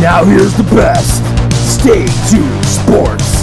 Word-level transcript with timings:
Now 0.00 0.24
here's 0.24 0.54
the 0.54 0.62
best. 0.62 1.24
Stay 1.80 2.06
tuned 2.30 2.64
sports 2.64 3.42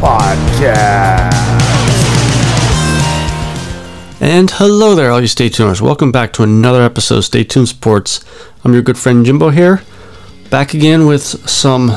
podcast. 0.00 1.32
And 4.20 4.50
hello 4.50 4.96
there, 4.96 5.12
all 5.12 5.20
you 5.20 5.28
Stay 5.28 5.48
Tuners. 5.48 5.80
Welcome 5.80 6.10
back 6.10 6.32
to 6.32 6.42
another 6.42 6.82
episode 6.82 7.18
of 7.18 7.24
Stay 7.24 7.44
Tuned 7.44 7.68
Sports. 7.68 8.24
I'm 8.64 8.72
your 8.72 8.82
good 8.82 8.98
friend 8.98 9.24
Jimbo 9.24 9.50
here, 9.50 9.84
back 10.50 10.74
again 10.74 11.06
with 11.06 11.22
some. 11.22 11.90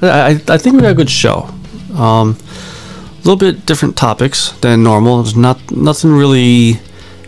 I, 0.00 0.40
I 0.46 0.56
think 0.56 0.76
we 0.76 0.82
got 0.82 0.92
a 0.92 0.94
good 0.94 1.10
show. 1.10 1.52
Um, 1.96 2.38
a 2.38 3.16
little 3.24 3.36
bit 3.36 3.66
different 3.66 3.96
topics 3.96 4.52
than 4.60 4.84
normal. 4.84 5.24
There's 5.24 5.36
not 5.36 5.72
nothing 5.72 6.12
really 6.12 6.78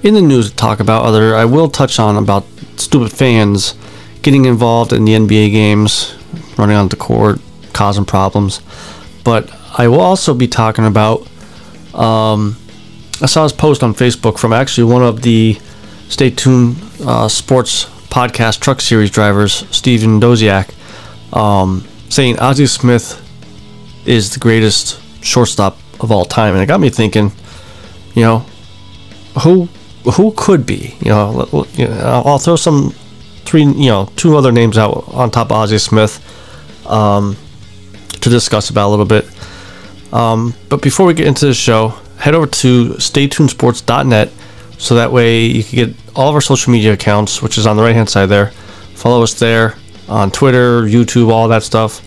in 0.04 0.14
the 0.14 0.22
news 0.22 0.50
to 0.50 0.56
talk 0.56 0.78
about. 0.78 1.04
Other, 1.04 1.34
I 1.34 1.44
will 1.44 1.68
touch 1.68 1.98
on 1.98 2.16
about 2.16 2.46
stupid 2.76 3.10
fans 3.10 3.74
getting 4.22 4.44
involved 4.44 4.92
in 4.92 5.04
the 5.04 5.12
NBA 5.12 5.52
games, 5.52 6.14
running 6.56 6.76
onto 6.76 6.96
the 6.96 7.02
court, 7.02 7.40
causing 7.72 8.04
problems. 8.04 8.60
But 9.24 9.50
I 9.76 9.88
will 9.88 10.00
also 10.00 10.34
be 10.34 10.48
talking 10.48 10.86
about. 10.86 11.20
Um, 11.94 12.56
I 13.20 13.26
saw 13.26 13.42
this 13.42 13.52
post 13.52 13.82
on 13.82 13.94
Facebook 13.94 14.38
from 14.38 14.52
actually 14.52 14.92
one 14.92 15.02
of 15.02 15.22
the 15.22 15.58
Stay 16.08 16.30
Tuned 16.30 16.76
uh, 17.00 17.28
Sports 17.28 17.84
Podcast 18.10 18.60
Truck 18.60 18.80
Series 18.80 19.10
drivers, 19.10 19.64
Steven 19.74 20.20
Doziak, 20.20 20.72
um, 21.36 21.84
saying 22.08 22.38
Ozzie 22.38 22.66
Smith 22.66 23.24
is 24.06 24.32
the 24.32 24.40
greatest 24.40 25.00
shortstop 25.22 25.76
of 26.00 26.10
all 26.12 26.24
time, 26.24 26.54
and 26.54 26.62
it 26.62 26.66
got 26.66 26.80
me 26.80 26.90
thinking. 26.90 27.32
You 28.14 28.22
know, 28.22 28.38
who 29.42 29.68
who 30.14 30.32
could 30.36 30.64
be? 30.64 30.96
You 31.00 31.10
know, 31.10 31.68
I'll 32.02 32.38
throw 32.38 32.56
some 32.56 32.94
three, 33.48 33.64
you 33.64 33.88
know, 33.88 34.10
two 34.16 34.36
other 34.36 34.52
names 34.52 34.76
out 34.76 35.08
on 35.08 35.30
top 35.30 35.46
of 35.46 35.52
Ozzie 35.52 35.78
Smith 35.78 36.22
um, 36.86 37.36
to 38.20 38.28
discuss 38.28 38.68
about 38.70 38.88
a 38.88 38.90
little 38.90 39.06
bit. 39.06 39.26
Um, 40.12 40.54
but 40.68 40.82
before 40.82 41.06
we 41.06 41.14
get 41.14 41.26
into 41.26 41.46
the 41.46 41.54
show, 41.54 41.88
head 42.18 42.34
over 42.34 42.46
to 42.46 42.90
staytunesports.net 42.90 44.32
so 44.78 44.94
that 44.94 45.12
way 45.12 45.44
you 45.44 45.64
can 45.64 45.76
get 45.76 45.96
all 46.14 46.28
of 46.28 46.34
our 46.34 46.40
social 46.40 46.72
media 46.72 46.92
accounts, 46.92 47.42
which 47.42 47.58
is 47.58 47.66
on 47.66 47.76
the 47.76 47.82
right 47.82 47.94
hand 47.94 48.08
side 48.08 48.26
there. 48.26 48.50
Follow 48.94 49.22
us 49.22 49.34
there 49.38 49.76
on 50.08 50.30
Twitter, 50.30 50.82
YouTube, 50.82 51.30
all 51.30 51.48
that 51.48 51.62
stuff. 51.62 52.02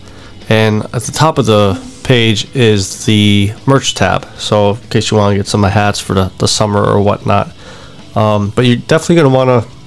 And 0.50 0.84
at 0.94 1.02
the 1.02 1.12
top 1.12 1.38
of 1.38 1.46
the 1.46 1.80
page 2.04 2.54
is 2.54 3.04
the 3.04 3.52
merch 3.66 3.94
tab. 3.94 4.26
So 4.36 4.74
in 4.74 4.88
case 4.90 5.10
you 5.10 5.16
want 5.16 5.32
to 5.32 5.36
get 5.36 5.46
some 5.46 5.60
of 5.60 5.62
my 5.62 5.70
hats 5.70 5.98
for 5.98 6.14
the, 6.14 6.32
the 6.38 6.48
summer 6.48 6.82
or 6.84 7.00
whatnot. 7.00 7.54
Um, 8.14 8.50
but 8.50 8.64
you're 8.66 8.76
definitely 8.76 9.16
going 9.16 9.30
to 9.30 9.36
want 9.36 9.64
to 9.64 9.81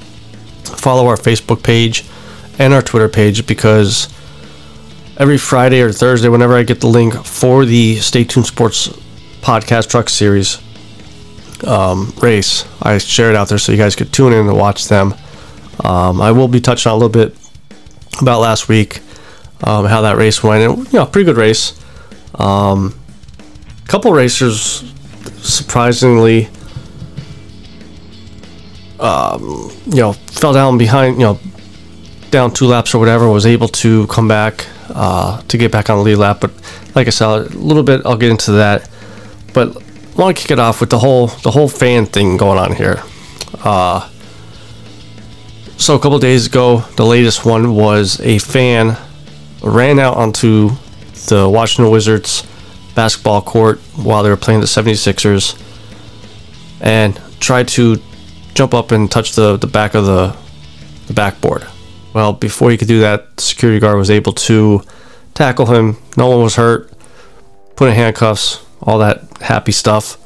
follow 0.66 1.08
our 1.08 1.18
Facebook 1.18 1.64
page 1.64 2.04
and 2.60 2.74
our 2.74 2.82
Twitter 2.82 3.10
page 3.10 3.46
because 3.48 4.08
every 5.18 5.38
Friday 5.38 5.82
or 5.82 5.92
Thursday, 5.92 6.30
whenever 6.30 6.56
I 6.56 6.64
get 6.64 6.82
the 6.82 6.88
link 6.88 7.14
for 7.26 7.66
the 7.66 7.98
Stay 7.98 8.24
Tuned 8.24 8.46
Sports 8.46 8.90
podcast 9.42 9.90
truck 9.90 10.10
series 10.10 10.62
um, 11.66 12.14
race, 12.22 12.66
I 12.82 12.98
share 12.98 13.30
it 13.30 13.36
out 13.36 13.50
there 13.50 13.58
so 13.58 13.72
you 13.72 13.78
guys 13.78 13.96
could 13.96 14.12
tune 14.12 14.34
in 14.34 14.48
and 14.48 14.58
watch 14.58 14.88
them. 14.88 15.14
Um, 15.84 16.22
I 16.22 16.32
will 16.32 16.48
be 16.48 16.62
touching 16.62 16.90
on 16.92 16.96
a 16.96 16.98
little 16.98 17.10
bit 17.10 17.36
about 18.22 18.40
last 18.40 18.70
week, 18.70 19.00
um, 19.64 19.86
how 19.86 20.02
that 20.02 20.18
race 20.18 20.44
went. 20.44 20.64
And, 20.64 20.86
you 20.92 21.00
know, 21.00 21.06
pretty 21.06 21.26
good 21.26 21.38
race. 21.38 21.80
Um, 22.36 22.98
couple 23.88 24.12
racers, 24.12 24.84
surprisingly, 25.38 26.50
um, 29.00 29.72
you 29.86 30.02
know, 30.02 30.14
fell 30.14 30.54
down 30.54 30.78
behind, 30.78 31.16
you 31.16 31.24
know, 31.24 31.40
down 32.32 32.52
two 32.52 32.66
laps 32.66 32.94
or 32.94 33.00
whatever, 33.00 33.30
was 33.30 33.46
able 33.46 33.68
to 33.68 34.08
come 34.08 34.28
back 34.28 34.66
uh, 34.90 35.42
to 35.44 35.58
get 35.58 35.72
back 35.72 35.90
on 35.90 35.98
the 35.98 36.04
lead 36.04 36.18
lap. 36.18 36.42
But 36.42 36.52
like 36.96 37.08
I 37.08 37.12
said, 37.12 37.28
a 37.28 37.40
little 37.58 37.84
bit, 37.84 38.02
I'll 38.06 38.18
get 38.18 38.32
into 38.32 38.54
that. 38.54 38.90
But 39.54 39.76
I 39.78 40.16
want 40.16 40.38
to 40.38 40.42
kick 40.42 40.52
it 40.52 40.60
off 40.60 40.80
with 40.80 40.90
the 40.90 41.00
whole 41.00 41.28
the 41.28 41.52
whole 41.52 41.68
fan 41.68 42.06
thing 42.06 42.38
going 42.38 42.58
on 42.58 42.76
here. 42.76 43.02
Uh, 43.64 44.10
so 45.78 45.96
a 45.96 46.00
couple 46.00 46.18
days 46.20 46.48
ago, 46.48 46.80
the 46.96 47.06
latest 47.06 47.46
one 47.46 47.76
was 47.76 48.20
a 48.22 48.40
fan 48.40 48.98
ran 49.62 50.00
out 50.00 50.16
onto 50.16 50.70
the 51.28 51.50
Washington 51.50 51.92
Wizards 51.92 52.46
basketball 52.94 53.42
court 53.42 53.80
while 53.96 54.24
they 54.24 54.30
were 54.30 54.38
playing 54.38 54.62
the 54.62 54.68
76ers 54.68 55.62
and 56.82 57.20
tried 57.40 57.68
to 57.68 57.98
jump 58.56 58.74
up 58.74 58.92
and 58.92 59.12
touch 59.12 59.34
the, 59.34 59.58
the 59.58 59.68
back 59.68 59.94
of 59.94 60.06
the, 60.06 60.36
the 61.08 61.14
backboard. 61.14 61.68
Well, 62.14 62.34
before 62.34 62.72
he 62.72 62.78
could 62.78 62.88
do 62.88 63.02
that, 63.02 63.36
the 63.36 63.44
security 63.44 63.80
guard 63.80 63.98
was 63.98 64.10
able 64.10 64.34
to 64.34 64.82
tackle 65.34 65.68
him. 65.68 65.98
No 66.18 66.30
one 66.30 66.42
was 66.42 66.56
hurt. 66.56 66.92
Put 67.76 67.90
in 67.90 67.96
handcuffs, 67.96 68.66
all 68.82 69.00
that 69.00 69.22
happy 69.42 69.74
stuff. 69.74 70.18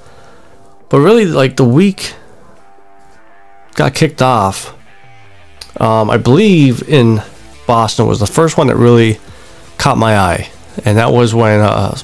But 0.89 0.99
really, 0.99 1.25
like 1.25 1.55
the 1.55 1.65
week 1.65 2.13
got 3.75 3.95
kicked 3.95 4.21
off. 4.21 4.75
Um, 5.81 6.09
I 6.09 6.17
believe 6.17 6.87
in 6.87 7.21
Boston 7.65 8.07
was 8.07 8.19
the 8.19 8.27
first 8.27 8.57
one 8.57 8.67
that 8.67 8.75
really 8.75 9.19
caught 9.77 9.97
my 9.97 10.17
eye, 10.17 10.49
and 10.85 10.97
that 10.97 11.11
was 11.11 11.33
when 11.33 11.59
uh, 11.59 11.97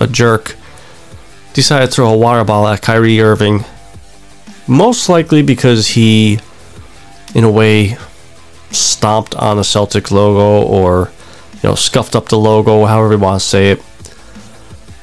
a, 0.00 0.06
jerk 0.06 0.56
decided 1.52 1.86
to 1.86 1.92
throw 1.92 2.12
a 2.12 2.16
water 2.16 2.42
bottle 2.44 2.66
at 2.68 2.82
Kyrie 2.82 3.20
Irving. 3.20 3.64
Most 4.66 5.08
likely 5.08 5.42
because 5.42 5.88
he, 5.88 6.38
in 7.34 7.44
a 7.44 7.50
way, 7.50 7.96
stomped 8.70 9.34
on 9.34 9.56
the 9.56 9.64
Celtic 9.64 10.10
logo 10.10 10.66
or, 10.66 11.10
you 11.54 11.68
know, 11.68 11.74
scuffed 11.74 12.14
up 12.14 12.28
the 12.28 12.38
logo, 12.38 12.84
however 12.86 13.14
you 13.14 13.18
want 13.18 13.40
to 13.40 13.46
say 13.46 13.70
it. 13.70 13.82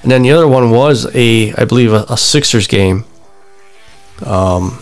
And 0.01 0.11
then 0.11 0.21
the 0.21 0.31
other 0.31 0.47
one 0.47 0.71
was 0.71 1.13
a, 1.13 1.53
I 1.53 1.65
believe, 1.65 1.91
a, 1.91 2.05
a 2.09 2.17
Sixers 2.17 2.67
game. 2.67 3.03
Um, 4.25 4.81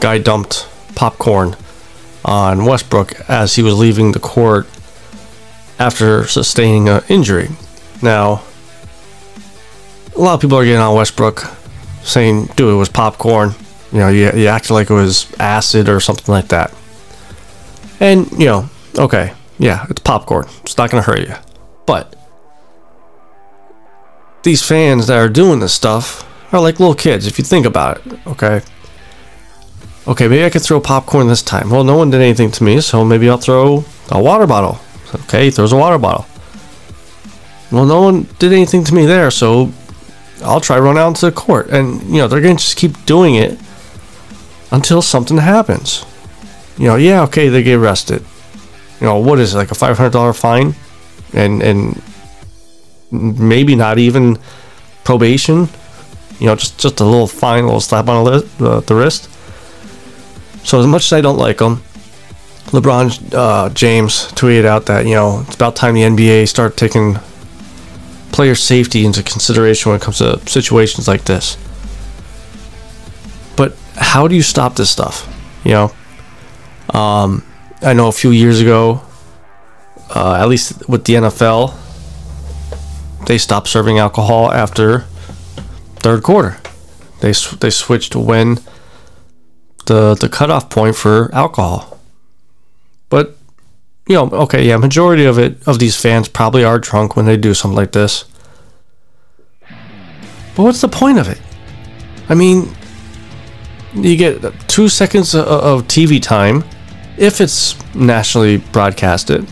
guy 0.00 0.18
dumped 0.18 0.68
popcorn 0.94 1.56
on 2.24 2.64
Westbrook 2.64 3.28
as 3.28 3.56
he 3.56 3.62
was 3.62 3.78
leaving 3.78 4.12
the 4.12 4.20
court 4.20 4.66
after 5.78 6.26
sustaining 6.26 6.88
an 6.88 7.02
injury. 7.08 7.48
Now, 8.02 8.42
a 10.14 10.20
lot 10.20 10.34
of 10.34 10.40
people 10.40 10.58
are 10.58 10.64
getting 10.64 10.80
on 10.80 10.94
Westbrook 10.94 11.44
saying, 12.02 12.46
dude, 12.56 12.74
it 12.74 12.76
was 12.76 12.88
popcorn. 12.88 13.54
You 13.92 13.98
know, 13.98 14.08
you, 14.08 14.30
you 14.32 14.46
acted 14.46 14.72
like 14.72 14.90
it 14.90 14.94
was 14.94 15.26
acid 15.38 15.88
or 15.88 16.00
something 16.00 16.32
like 16.32 16.48
that. 16.48 16.72
And, 17.98 18.30
you 18.32 18.46
know, 18.46 18.70
okay, 18.96 19.34
yeah, 19.58 19.86
it's 19.90 20.00
popcorn. 20.00 20.46
It's 20.62 20.76
not 20.76 20.90
going 20.90 21.02
to 21.02 21.10
hurt 21.10 21.20
you. 21.20 21.34
But 21.86 22.14
these 24.42 24.62
fans 24.66 25.08
that 25.08 25.18
are 25.18 25.28
doing 25.28 25.60
this 25.60 25.72
stuff 25.72 26.26
are 26.52 26.60
like 26.60 26.78
little 26.78 26.94
kids, 26.94 27.26
if 27.26 27.38
you 27.38 27.44
think 27.44 27.66
about 27.66 28.06
it, 28.06 28.26
okay? 28.26 28.62
Okay, 30.06 30.28
maybe 30.28 30.44
I 30.44 30.50
could 30.50 30.62
throw 30.62 30.80
popcorn 30.80 31.28
this 31.28 31.42
time. 31.42 31.68
Well, 31.68 31.84
no 31.84 31.96
one 31.96 32.10
did 32.10 32.20
anything 32.20 32.50
to 32.52 32.64
me, 32.64 32.80
so 32.80 33.04
maybe 33.04 33.28
I'll 33.28 33.38
throw 33.38 33.84
a 34.10 34.22
water 34.22 34.46
bottle. 34.46 34.78
Okay, 35.24 35.46
he 35.46 35.50
throws 35.50 35.72
a 35.72 35.76
water 35.76 35.98
bottle. 35.98 36.26
Well, 37.70 37.86
no 37.86 38.00
one 38.02 38.28
did 38.38 38.52
anything 38.52 38.82
to 38.84 38.94
me 38.94 39.04
there, 39.04 39.30
so 39.30 39.72
I'll 40.42 40.60
try 40.60 40.78
run 40.78 40.96
out 40.96 41.08
into 41.08 41.26
the 41.26 41.32
court. 41.32 41.68
And, 41.68 42.02
you 42.02 42.18
know, 42.18 42.28
they're 42.28 42.40
going 42.40 42.56
to 42.56 42.62
just 42.62 42.76
keep 42.76 43.04
doing 43.04 43.34
it 43.34 43.58
until 44.70 45.02
something 45.02 45.38
happens. 45.38 46.04
You 46.78 46.86
know, 46.86 46.96
yeah, 46.96 47.22
okay, 47.22 47.48
they 47.48 47.62
get 47.62 47.76
arrested. 47.76 48.24
You 49.00 49.06
know, 49.06 49.18
what 49.18 49.38
is 49.38 49.54
it, 49.54 49.58
like 49.58 49.70
a 49.70 49.74
$500 49.74 50.38
fine? 50.38 50.74
And, 51.32 51.62
and 51.62 52.02
maybe 53.10 53.74
not 53.74 53.98
even 53.98 54.38
probation. 55.04 55.68
You 56.38 56.46
know, 56.46 56.56
just, 56.56 56.78
just 56.78 57.00
a 57.00 57.04
little 57.04 57.26
fine, 57.26 57.64
a 57.64 57.66
little 57.66 57.80
slap 57.80 58.08
on 58.08 58.24
the, 58.24 58.30
li- 58.30 58.48
the, 58.58 58.80
the 58.80 58.94
wrist. 58.94 59.28
So 60.64 60.80
as 60.80 60.86
much 60.86 61.04
as 61.04 61.12
I 61.12 61.20
don't 61.20 61.38
like 61.38 61.58
them, 61.58 61.82
LeBron 62.70 63.34
uh, 63.34 63.68
James 63.70 64.30
tweeted 64.32 64.64
out 64.64 64.86
that 64.86 65.04
you 65.04 65.14
know 65.14 65.40
it's 65.44 65.56
about 65.56 65.74
time 65.74 65.94
the 65.94 66.02
NBA 66.02 66.46
start 66.46 66.76
taking 66.76 67.16
player 68.30 68.54
safety 68.54 69.04
into 69.04 69.24
consideration 69.24 69.90
when 69.90 70.00
it 70.00 70.04
comes 70.04 70.18
to 70.18 70.38
situations 70.48 71.08
like 71.08 71.24
this. 71.24 71.56
How 74.00 74.26
do 74.26 74.34
you 74.34 74.42
stop 74.42 74.76
this 74.76 74.90
stuff? 74.90 75.28
You 75.62 75.72
know, 75.72 76.98
um, 76.98 77.44
I 77.82 77.92
know 77.92 78.08
a 78.08 78.12
few 78.12 78.30
years 78.30 78.60
ago, 78.60 79.02
uh, 80.14 80.34
at 80.40 80.48
least 80.48 80.88
with 80.88 81.04
the 81.04 81.14
NFL, 81.14 81.74
they 83.26 83.38
stopped 83.38 83.68
serving 83.68 83.98
alcohol 83.98 84.50
after 84.50 85.00
third 85.96 86.22
quarter. 86.22 86.58
They 87.20 87.32
they 87.60 87.70
switched 87.70 88.16
when 88.16 88.58
the 89.86 90.14
the 90.14 90.28
cutoff 90.28 90.70
point 90.70 90.96
for 90.96 91.32
alcohol. 91.34 91.98
But 93.10 93.36
you 94.08 94.14
know, 94.14 94.30
okay, 94.30 94.66
yeah, 94.66 94.76
majority 94.78 95.26
of 95.26 95.38
it 95.38 95.66
of 95.68 95.78
these 95.78 96.00
fans 96.00 96.28
probably 96.28 96.64
are 96.64 96.78
drunk 96.78 97.16
when 97.16 97.26
they 97.26 97.36
do 97.36 97.54
something 97.54 97.76
like 97.76 97.92
this. 97.92 98.24
But 100.56 100.64
what's 100.64 100.80
the 100.80 100.88
point 100.88 101.18
of 101.18 101.28
it? 101.28 101.40
I 102.28 102.34
mean, 102.34 102.74
you 103.94 104.16
get 104.16 104.42
two 104.68 104.88
seconds 104.88 105.34
of 105.34 105.86
TV 105.88 106.22
time 106.22 106.64
if 107.16 107.40
it's 107.40 107.76
nationally 107.94 108.58
broadcasted, 108.58 109.46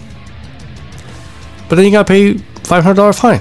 but 1.68 1.76
then 1.76 1.84
you 1.84 1.90
gotta 1.90 2.08
pay 2.08 2.38
five 2.64 2.82
hundred 2.82 2.96
dollar 2.96 3.12
fine. 3.12 3.40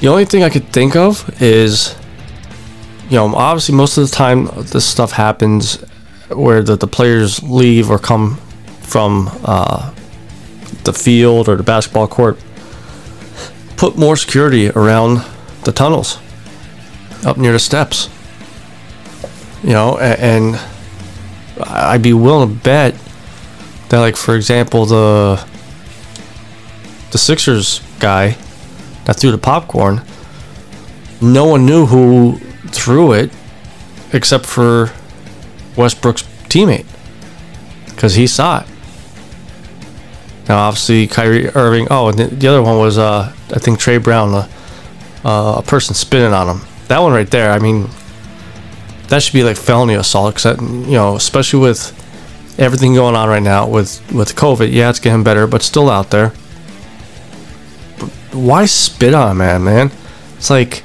The 0.00 0.08
only 0.08 0.24
thing 0.24 0.42
I 0.42 0.50
could 0.50 0.68
think 0.72 0.96
of 0.96 1.40
is, 1.40 1.94
you 3.08 3.16
know, 3.16 3.34
obviously 3.36 3.76
most 3.76 3.96
of 3.98 4.10
the 4.10 4.14
time 4.14 4.46
this 4.62 4.84
stuff 4.84 5.12
happens 5.12 5.76
where 6.28 6.62
the, 6.62 6.76
the 6.76 6.88
players 6.88 7.40
leave 7.42 7.88
or 7.88 7.98
come 7.98 8.36
from 8.80 9.30
uh, 9.44 9.94
the 10.84 10.92
field 10.92 11.48
or 11.48 11.56
the 11.56 11.62
basketball 11.62 12.08
court. 12.08 12.36
Put 13.76 13.96
more 13.96 14.16
security 14.16 14.70
around 14.70 15.24
the 15.64 15.72
tunnels, 15.72 16.18
up 17.24 17.36
near 17.36 17.52
the 17.52 17.58
steps. 17.58 18.08
You 19.62 19.70
know, 19.70 19.98
and 19.98 20.60
I'd 21.60 22.02
be 22.02 22.12
willing 22.12 22.48
to 22.48 22.54
bet 22.62 22.94
that, 23.88 24.00
like 24.00 24.16
for 24.16 24.34
example, 24.34 24.86
the 24.86 25.46
the 27.12 27.18
Sixers 27.18 27.80
guy 28.00 28.36
that 29.04 29.16
threw 29.16 29.30
the 29.30 29.38
popcorn, 29.38 30.02
no 31.20 31.46
one 31.46 31.66
knew 31.66 31.86
who 31.86 32.38
threw 32.68 33.12
it 33.12 33.30
except 34.12 34.46
for 34.46 34.90
Westbrook's 35.76 36.22
teammate 36.48 36.86
because 37.86 38.14
he 38.14 38.26
saw 38.26 38.60
it. 38.60 38.66
Now, 40.48 40.58
obviously, 40.58 41.06
Kyrie 41.06 41.48
Irving. 41.50 41.86
Oh, 41.90 42.08
and 42.08 42.18
the, 42.18 42.26
the 42.26 42.48
other 42.48 42.62
one 42.62 42.78
was, 42.78 42.98
uh, 42.98 43.32
I 43.50 43.58
think, 43.58 43.78
Trey 43.78 43.98
Brown, 43.98 44.34
uh, 44.34 44.48
uh, 45.24 45.54
a 45.58 45.62
person 45.62 45.94
spinning 45.94 46.32
on 46.32 46.56
him. 46.56 46.66
That 46.92 46.98
one 47.00 47.14
right 47.14 47.30
there, 47.30 47.50
I 47.50 47.58
mean, 47.58 47.88
that 49.08 49.22
should 49.22 49.32
be 49.32 49.44
like 49.44 49.56
felony 49.56 49.94
assault, 49.94 50.34
except, 50.34 50.60
you 50.60 50.92
know, 50.92 51.16
especially 51.16 51.60
with 51.60 51.90
everything 52.58 52.92
going 52.92 53.14
on 53.16 53.30
right 53.30 53.42
now 53.42 53.66
with, 53.66 54.02
with 54.12 54.36
COVID. 54.36 54.70
Yeah, 54.70 54.90
it's 54.90 54.98
getting 55.00 55.24
better, 55.24 55.46
but 55.46 55.62
still 55.62 55.88
out 55.88 56.10
there. 56.10 56.34
But 57.98 58.10
why 58.34 58.66
spit 58.66 59.14
on 59.14 59.30
a 59.30 59.34
man, 59.34 59.64
man? 59.64 59.90
It's 60.36 60.50
like, 60.50 60.82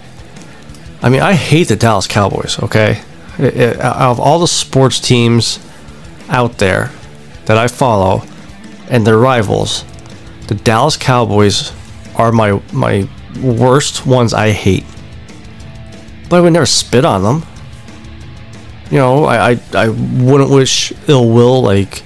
I 1.02 1.10
mean, 1.10 1.20
I 1.20 1.34
hate 1.34 1.68
the 1.68 1.76
Dallas 1.76 2.08
Cowboys, 2.08 2.58
okay? 2.64 3.02
It- 3.38 3.58
it- 3.58 3.80
out 3.82 4.12
of 4.12 4.20
all 4.22 4.40
the 4.40 4.48
sports 4.48 5.02
teams 5.02 5.60
out 6.30 6.58
there 6.58 6.90
that 7.48 7.58
I 7.58 7.68
follow 7.68 8.24
and 8.90 9.06
their 9.06 9.18
rivals, 9.18 9.84
the 10.48 10.56
Dallas 10.56 10.96
Cowboys 10.96 11.74
are 12.16 12.32
my 12.32 12.62
my 12.72 13.10
worst 13.42 14.06
ones 14.06 14.34
I 14.34 14.52
hate. 14.52 14.86
But 16.30 16.38
I 16.38 16.42
would 16.42 16.54
never 16.54 16.66
spit 16.66 17.06
on 17.06 17.24
them. 17.24 17.44
You 18.92 18.98
know, 18.98 19.26
I 19.26 19.52
I, 19.52 19.60
I 19.74 19.90
wouldn't 19.90 20.50
wish 20.50 20.94
ill 21.08 21.30
will 21.30 21.62
like 21.62 22.04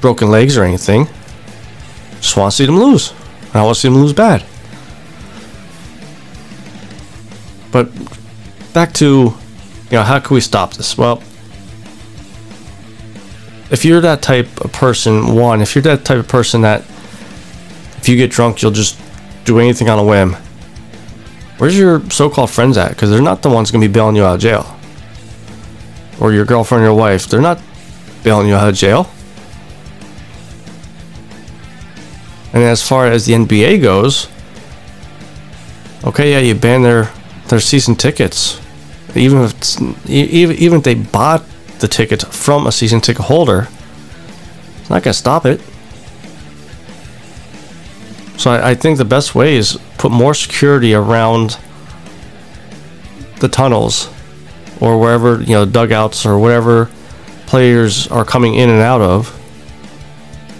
broken 0.00 0.30
legs 0.30 0.56
or 0.56 0.64
anything. 0.64 1.08
Just 2.20 2.36
want 2.36 2.52
to 2.52 2.56
see 2.56 2.66
them 2.66 2.78
lose. 2.78 3.12
I 3.54 3.62
want 3.62 3.76
to 3.76 3.80
see 3.80 3.88
them 3.88 3.98
lose 3.98 4.12
bad. 4.12 4.44
But 7.70 7.90
back 8.72 8.92
to 8.94 9.34
you 9.90 9.96
know, 9.96 10.02
how 10.02 10.20
can 10.20 10.34
we 10.34 10.40
stop 10.40 10.74
this? 10.74 10.98
Well, 10.98 11.22
if 13.70 13.84
you're 13.84 14.00
that 14.02 14.22
type 14.22 14.60
of 14.60 14.72
person, 14.72 15.34
one, 15.34 15.60
if 15.60 15.74
you're 15.74 15.82
that 15.82 16.04
type 16.04 16.18
of 16.18 16.28
person 16.28 16.62
that 16.62 16.80
if 17.98 18.08
you 18.08 18.16
get 18.16 18.30
drunk, 18.30 18.62
you'll 18.62 18.70
just 18.70 19.00
do 19.44 19.58
anything 19.58 19.88
on 19.88 19.98
a 19.98 20.04
whim, 20.04 20.36
where's 21.58 21.78
your 21.78 22.08
so 22.10 22.30
called 22.30 22.50
friends 22.50 22.78
at? 22.78 22.90
Because 22.90 23.10
they're 23.10 23.20
not 23.22 23.42
the 23.42 23.50
ones 23.50 23.70
going 23.70 23.82
to 23.82 23.88
be 23.88 23.92
bailing 23.92 24.16
you 24.16 24.24
out 24.24 24.36
of 24.36 24.40
jail. 24.40 24.76
Or 26.20 26.32
your 26.32 26.44
girlfriend 26.44 26.82
or 26.82 26.86
your 26.86 26.96
wife, 26.96 27.26
they're 27.28 27.40
not 27.40 27.60
bailing 28.24 28.48
you 28.48 28.54
out 28.54 28.68
of 28.68 28.74
jail. 28.74 29.10
And 32.52 32.62
as 32.62 32.82
far 32.86 33.06
as 33.06 33.26
the 33.26 33.34
NBA 33.34 33.82
goes, 33.82 34.28
okay, 36.04 36.32
yeah, 36.32 36.38
you 36.38 36.54
ban 36.54 36.82
their 36.82 37.12
their 37.48 37.60
season 37.60 37.94
tickets, 37.94 38.60
even 39.14 39.42
if 39.42 39.56
it's, 39.56 39.80
even 40.08 40.56
even 40.56 40.78
if 40.78 40.84
they 40.84 40.94
bought 40.94 41.44
the 41.78 41.88
ticket 41.88 42.22
from 42.22 42.66
a 42.66 42.72
season 42.72 43.00
ticket 43.00 43.26
holder, 43.26 43.68
it's 44.80 44.90
not 44.90 45.02
gonna 45.02 45.14
stop 45.14 45.46
it. 45.46 45.60
So 48.38 48.52
I, 48.52 48.70
I 48.70 48.74
think 48.74 48.98
the 48.98 49.04
best 49.04 49.34
way 49.34 49.56
is 49.56 49.78
put 49.98 50.12
more 50.12 50.32
security 50.32 50.94
around 50.94 51.58
the 53.40 53.48
tunnels 53.48 54.08
or 54.80 54.98
wherever 54.98 55.42
you 55.42 55.54
know 55.54 55.66
dugouts 55.66 56.24
or 56.24 56.38
whatever 56.38 56.88
players 57.46 58.06
are 58.08 58.24
coming 58.24 58.54
in 58.54 58.68
and 58.68 58.80
out 58.80 59.00
of 59.00 59.34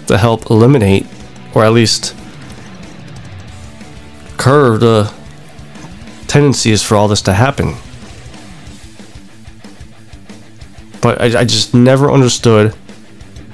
to 0.07 0.17
help 0.17 0.49
eliminate 0.49 1.07
or 1.53 1.63
at 1.63 1.71
least 1.71 2.15
curb 4.37 4.81
the 4.81 5.13
tendencies 6.27 6.83
for 6.83 6.95
all 6.95 7.07
this 7.07 7.21
to 7.23 7.33
happen. 7.33 7.75
But 11.01 11.21
I, 11.21 11.41
I 11.41 11.45
just 11.45 11.73
never 11.73 12.11
understood, 12.11 12.75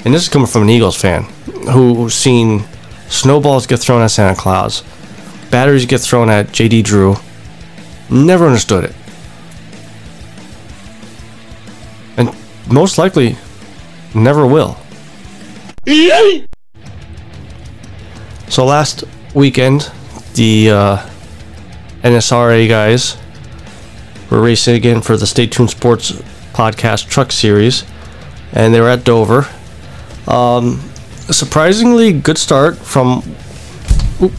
and 0.04 0.14
this 0.14 0.24
is 0.24 0.30
coming 0.30 0.48
from 0.48 0.64
an 0.64 0.70
Eagles 0.70 1.00
fan 1.00 1.24
who's 1.72 2.16
seen 2.16 2.64
snowballs 3.10 3.68
get 3.68 3.80
thrown 3.80 4.02
at 4.02 4.08
Santa 4.12 4.36
Claus, 4.40 4.84
batteries 5.52 5.86
get 5.86 6.02
thrown 6.02 6.30
at 6.30 6.48
JD 6.48 6.84
Drew. 6.84 7.16
Never 8.10 8.46
understood 8.46 8.84
it. 8.84 8.96
And 12.18 12.36
most 12.72 12.98
likely 12.98 13.38
never 14.14 14.46
will. 14.46 14.78
So 18.50 18.66
last 18.66 19.04
weekend, 19.34 19.92
the 20.36 20.72
uh, 20.72 21.10
NSRA 22.04 22.68
guys 22.70 23.18
were 24.30 24.42
racing 24.42 24.76
again 24.76 25.02
for 25.02 25.18
the 25.18 25.28
Stay 25.28 25.48
Tuned 25.48 25.70
Sports 25.70 26.12
podcast 26.54 27.10
truck 27.10 27.32
series, 27.32 27.84
and 28.54 28.74
they 28.74 28.80
were 28.80 28.90
at 28.90 29.04
Dover. 29.04 29.48
Um, 30.28 30.82
a 31.28 31.34
surprisingly 31.34 32.14
good 32.14 32.38
start 32.38 32.78
from. 32.78 33.24
Oop, 34.22 34.32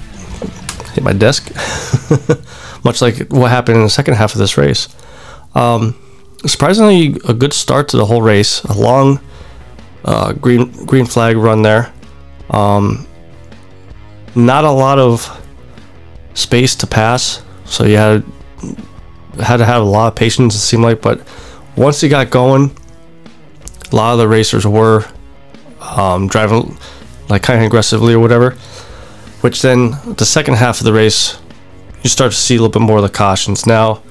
hit 0.94 1.02
my 1.02 1.12
desk. 1.12 1.50
Much 2.84 3.02
like 3.02 3.28
what 3.28 3.50
happened 3.50 3.78
in 3.78 3.82
the 3.82 3.90
second 3.90 4.14
half 4.14 4.32
of 4.32 4.38
this 4.38 4.56
race. 4.56 4.88
Um, 5.54 5.96
surprisingly, 6.46 7.16
a 7.28 7.34
good 7.34 7.52
start 7.52 7.88
to 7.88 7.96
the 7.96 8.06
whole 8.06 8.22
race. 8.22 8.62
A 8.64 8.78
long 8.78 9.20
uh, 10.04 10.32
green 10.34 10.70
green 10.86 11.06
flag 11.06 11.36
run 11.36 11.62
there. 11.62 11.92
Um, 12.50 13.06
not 14.34 14.64
a 14.64 14.70
lot 14.70 14.98
of 14.98 15.42
space 16.34 16.76
to 16.76 16.86
pass, 16.86 17.42
so 17.64 17.84
you 17.84 17.96
had 17.96 18.24
had 19.42 19.56
to 19.58 19.64
have 19.64 19.82
a 19.82 19.84
lot 19.84 20.08
of 20.08 20.14
patience. 20.14 20.54
It 20.54 20.58
seemed 20.58 20.84
like, 20.84 21.02
but 21.02 21.26
once 21.76 22.00
he 22.00 22.08
got 22.08 22.30
going, 22.30 22.76
a 23.90 23.96
lot 23.96 24.12
of 24.12 24.18
the 24.18 24.28
racers 24.28 24.66
were 24.66 25.04
um, 25.86 26.28
driving 26.28 26.76
like 27.28 27.42
kind 27.42 27.60
of 27.60 27.66
aggressively 27.66 28.14
or 28.14 28.20
whatever. 28.20 28.52
Which 29.40 29.62
then 29.62 29.92
the 30.16 30.24
second 30.24 30.54
half 30.54 30.80
of 30.80 30.84
the 30.84 30.92
race, 30.92 31.38
you 32.02 32.10
start 32.10 32.32
to 32.32 32.38
see 32.38 32.56
a 32.56 32.58
little 32.58 32.72
bit 32.72 32.82
more 32.82 32.98
of 32.98 33.02
the 33.02 33.08
cautions. 33.08 33.66
Now, 33.66 34.02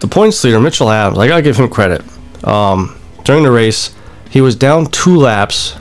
the 0.00 0.08
points 0.08 0.42
leader 0.44 0.60
Mitchell 0.60 0.90
Adams, 0.90 1.18
I 1.18 1.28
gotta 1.28 1.42
give 1.42 1.56
him 1.56 1.68
credit. 1.68 2.02
Um, 2.46 2.98
during 3.24 3.42
the 3.42 3.50
race, 3.50 3.94
he 4.30 4.40
was 4.40 4.56
down 4.56 4.86
two 4.86 5.16
laps. 5.16 5.76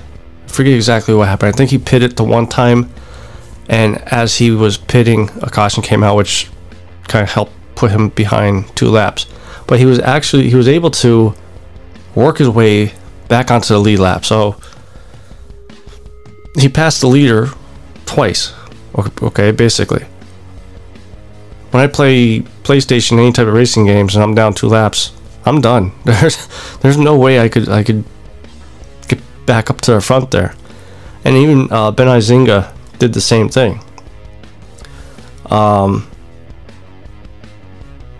I 0.45 0.47
forget 0.47 0.73
exactly 0.73 1.13
what 1.13 1.27
happened. 1.27 1.53
I 1.53 1.57
think 1.57 1.71
he 1.71 1.77
pitted 1.77 2.15
the 2.15 2.23
one 2.23 2.47
time, 2.47 2.89
and 3.67 3.97
as 4.13 4.37
he 4.37 4.51
was 4.51 4.77
pitting, 4.77 5.29
a 5.41 5.49
caution 5.49 5.83
came 5.83 6.03
out, 6.03 6.15
which 6.15 6.49
kind 7.07 7.23
of 7.23 7.29
helped 7.31 7.53
put 7.75 7.91
him 7.91 8.09
behind 8.09 8.73
two 8.75 8.89
laps. 8.89 9.25
but 9.67 9.79
he 9.79 9.85
was 9.85 9.99
actually 9.99 10.49
he 10.49 10.55
was 10.55 10.67
able 10.67 10.91
to 10.91 11.33
work 12.15 12.37
his 12.37 12.49
way 12.49 12.93
back 13.27 13.51
onto 13.51 13.73
the 13.73 13.79
lead 13.79 13.99
lap. 13.99 14.25
So 14.25 14.55
he 16.57 16.69
passed 16.69 17.01
the 17.01 17.07
leader 17.07 17.49
twice. 18.05 18.53
Okay, 18.95 19.51
basically. 19.51 20.05
When 21.71 21.83
I 21.83 21.87
play 21.87 22.41
PlayStation, 22.63 23.13
any 23.13 23.31
type 23.31 23.47
of 23.47 23.53
racing 23.53 23.85
games, 23.87 24.15
and 24.15 24.23
I'm 24.23 24.35
down 24.35 24.53
two 24.53 24.67
laps, 24.67 25.11
I'm 25.45 25.61
done. 25.61 25.91
There's 26.05 26.47
there's 26.77 26.97
no 26.97 27.17
way 27.17 27.39
I 27.39 27.49
could 27.49 27.67
I 27.67 27.83
could 27.83 28.03
get 29.07 29.19
back 29.45 29.69
up 29.69 29.81
to 29.81 29.93
the 29.93 30.01
front 30.01 30.31
there. 30.31 30.55
And 31.25 31.35
even 31.35 31.71
uh, 31.71 31.91
Ben 31.91 32.07
Izinga 32.07 32.73
did 32.99 33.13
the 33.13 33.21
same 33.21 33.49
thing. 33.49 33.81
Um, 35.47 36.07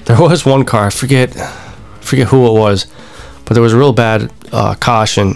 there 0.06 0.20
was 0.20 0.46
one 0.46 0.66
car, 0.66 0.88
I 0.88 0.90
forget, 0.90 1.36
I 1.38 2.02
forget 2.02 2.28
who 2.28 2.48
it 2.48 2.60
was, 2.60 2.88
but 3.46 3.54
there 3.54 3.64
was 3.64 3.74
a 3.74 3.78
real 3.78 3.94
bad 3.94 4.32
uh, 4.52 4.76
caution. 4.76 5.36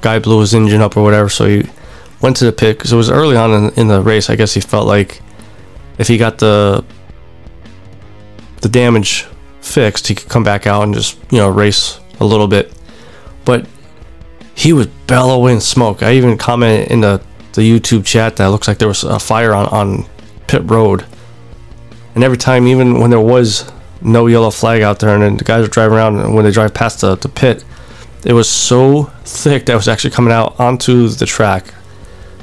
Guy 0.00 0.18
blew 0.18 0.40
his 0.40 0.54
engine 0.54 0.80
up 0.80 0.96
or 0.96 1.02
whatever, 1.02 1.28
so 1.28 1.46
he 1.46 1.68
went 2.20 2.36
to 2.36 2.44
the 2.44 2.52
pit 2.52 2.78
because 2.78 2.92
it 2.92 2.96
was 2.96 3.10
early 3.10 3.36
on 3.36 3.52
in, 3.52 3.72
in 3.74 3.88
the 3.88 4.00
race. 4.00 4.30
I 4.30 4.36
guess 4.36 4.54
he 4.54 4.60
felt 4.60 4.86
like 4.86 5.20
if 5.98 6.08
he 6.08 6.18
got 6.18 6.38
the 6.38 6.84
the 8.60 8.68
damage 8.68 9.26
fixed, 9.60 10.06
he 10.08 10.14
could 10.14 10.28
come 10.28 10.44
back 10.44 10.66
out 10.66 10.82
and 10.82 10.94
just 10.94 11.18
you 11.30 11.38
know 11.38 11.48
race 11.48 12.00
a 12.20 12.24
little 12.24 12.48
bit. 12.48 12.72
But 13.44 13.66
he 14.54 14.72
was 14.72 14.88
bellowing 15.06 15.60
smoke. 15.60 16.02
I 16.02 16.14
even 16.14 16.36
commented 16.36 16.90
in 16.90 17.00
the, 17.00 17.22
the 17.52 17.62
YouTube 17.62 18.04
chat 18.04 18.36
that 18.36 18.46
it 18.46 18.50
looks 18.50 18.66
like 18.66 18.78
there 18.78 18.88
was 18.88 19.04
a 19.04 19.20
fire 19.20 19.54
on, 19.54 19.66
on 19.66 20.06
pit 20.48 20.62
road. 20.64 21.06
And 22.16 22.24
every 22.24 22.38
time, 22.38 22.66
even 22.66 22.98
when 22.98 23.10
there 23.10 23.20
was 23.20 23.70
no 24.00 24.26
yellow 24.26 24.50
flag 24.50 24.82
out 24.82 25.00
there 25.00 25.14
and 25.14 25.22
then 25.22 25.36
the 25.36 25.44
guys 25.44 25.62
were 25.62 25.68
driving 25.68 25.96
around 25.96 26.18
and 26.18 26.34
when 26.34 26.44
they 26.44 26.50
drive 26.50 26.74
past 26.74 27.00
the, 27.00 27.16
the 27.16 27.28
pit, 27.28 27.64
it 28.24 28.32
was 28.32 28.48
so 28.48 29.04
thick 29.24 29.66
that 29.66 29.74
was 29.74 29.88
actually 29.88 30.10
coming 30.10 30.32
out 30.32 30.58
onto 30.58 31.08
the 31.08 31.26
track. 31.26 31.74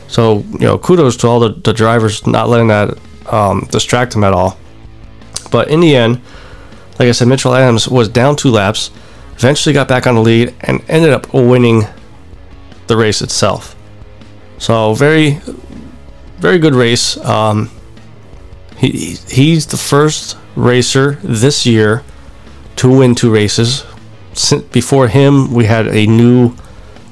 So, 0.07 0.39
you 0.53 0.59
know, 0.59 0.77
kudos 0.77 1.17
to 1.17 1.27
all 1.27 1.39
the, 1.39 1.49
the 1.49 1.73
drivers 1.73 2.25
not 2.27 2.49
letting 2.49 2.67
that 2.67 2.97
um, 3.31 3.67
distract 3.71 4.13
them 4.13 4.23
at 4.23 4.33
all. 4.33 4.57
But 5.51 5.69
in 5.69 5.79
the 5.79 5.95
end, 5.95 6.21
like 6.99 7.09
I 7.09 7.11
said, 7.11 7.27
Mitchell 7.27 7.53
Adams 7.53 7.87
was 7.87 8.07
down 8.07 8.35
two 8.35 8.51
laps, 8.51 8.91
eventually 9.35 9.73
got 9.73 9.87
back 9.87 10.07
on 10.07 10.15
the 10.15 10.21
lead, 10.21 10.53
and 10.61 10.83
ended 10.89 11.11
up 11.11 11.33
winning 11.33 11.83
the 12.87 12.95
race 12.95 13.21
itself. 13.21 13.75
So 14.57 14.93
very, 14.93 15.41
very 16.37 16.59
good 16.59 16.75
race. 16.75 17.17
Um, 17.17 17.69
he 18.77 19.17
he's 19.27 19.67
the 19.67 19.77
first 19.77 20.37
racer 20.55 21.13
this 21.23 21.65
year 21.65 22.03
to 22.77 22.89
win 22.89 23.15
two 23.15 23.31
races. 23.31 23.85
Before 24.71 25.07
him, 25.07 25.53
we 25.53 25.65
had 25.65 25.87
a 25.87 26.05
new 26.05 26.55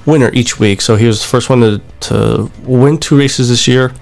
winner 0.06 0.30
each 0.34 0.60
week. 0.60 0.82
So 0.82 0.96
he 0.96 1.08
was 1.08 1.22
the 1.22 1.28
first 1.28 1.50
one 1.50 1.62
to 1.62 1.82
to 2.02 2.52
win 2.64 2.98
two 2.98 3.18
races 3.18 3.50
this 3.50 3.68
year 3.68 3.94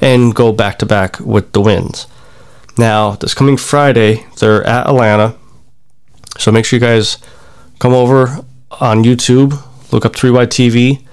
and 0.00 0.34
go 0.34 0.52
back 0.52 0.78
to 0.78 0.86
back 0.86 1.18
with 1.20 1.52
the 1.52 1.60
wins. 1.60 2.06
Now, 2.76 3.12
this 3.12 3.34
coming 3.34 3.56
Friday, 3.56 4.24
they're 4.38 4.62
at 4.64 4.86
Atlanta. 4.86 5.36
So 6.38 6.52
make 6.52 6.64
sure 6.64 6.78
you 6.78 6.86
guys 6.86 7.18
come 7.80 7.92
over 7.92 8.44
on 8.80 9.02
YouTube, 9.02 9.60
look 9.92 10.06
up 10.06 10.12
3Y 10.12 10.46
TV 10.46 11.04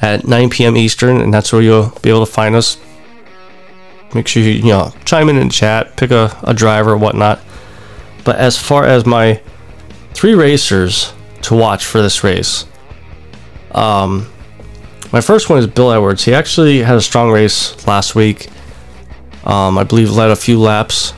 at 0.00 0.26
9 0.26 0.48
p.m. 0.48 0.76
Eastern, 0.78 1.20
and 1.20 1.34
that's 1.34 1.52
where 1.52 1.60
you'll 1.60 1.92
be 2.00 2.08
able 2.08 2.24
to 2.24 2.32
find 2.32 2.56
us. 2.56 2.78
Make 4.14 4.26
sure 4.26 4.42
you, 4.42 4.50
you 4.50 4.64
know, 4.64 4.92
chime 5.04 5.28
in 5.28 5.36
the 5.36 5.48
chat, 5.48 5.96
pick 5.96 6.10
a, 6.10 6.36
a 6.42 6.54
driver 6.54 6.92
or 6.92 6.96
whatnot. 6.96 7.40
But 8.24 8.36
as 8.36 8.58
far 8.58 8.84
as 8.84 9.06
my 9.06 9.40
three 10.12 10.34
racers 10.34 11.12
to 11.42 11.54
watch 11.54 11.84
for 11.84 12.02
this 12.02 12.24
race, 12.24 12.66
um, 13.72 14.30
my 15.12 15.20
first 15.20 15.48
one 15.48 15.58
is 15.58 15.66
Bill 15.66 15.92
Edwards. 15.92 16.24
He 16.24 16.34
actually 16.34 16.78
had 16.78 16.96
a 16.96 17.00
strong 17.00 17.30
race 17.30 17.86
last 17.86 18.14
week. 18.14 18.48
Um, 19.44 19.78
I 19.78 19.84
believe 19.84 20.10
led 20.10 20.30
a 20.30 20.36
few 20.36 20.60
laps, 20.60 21.14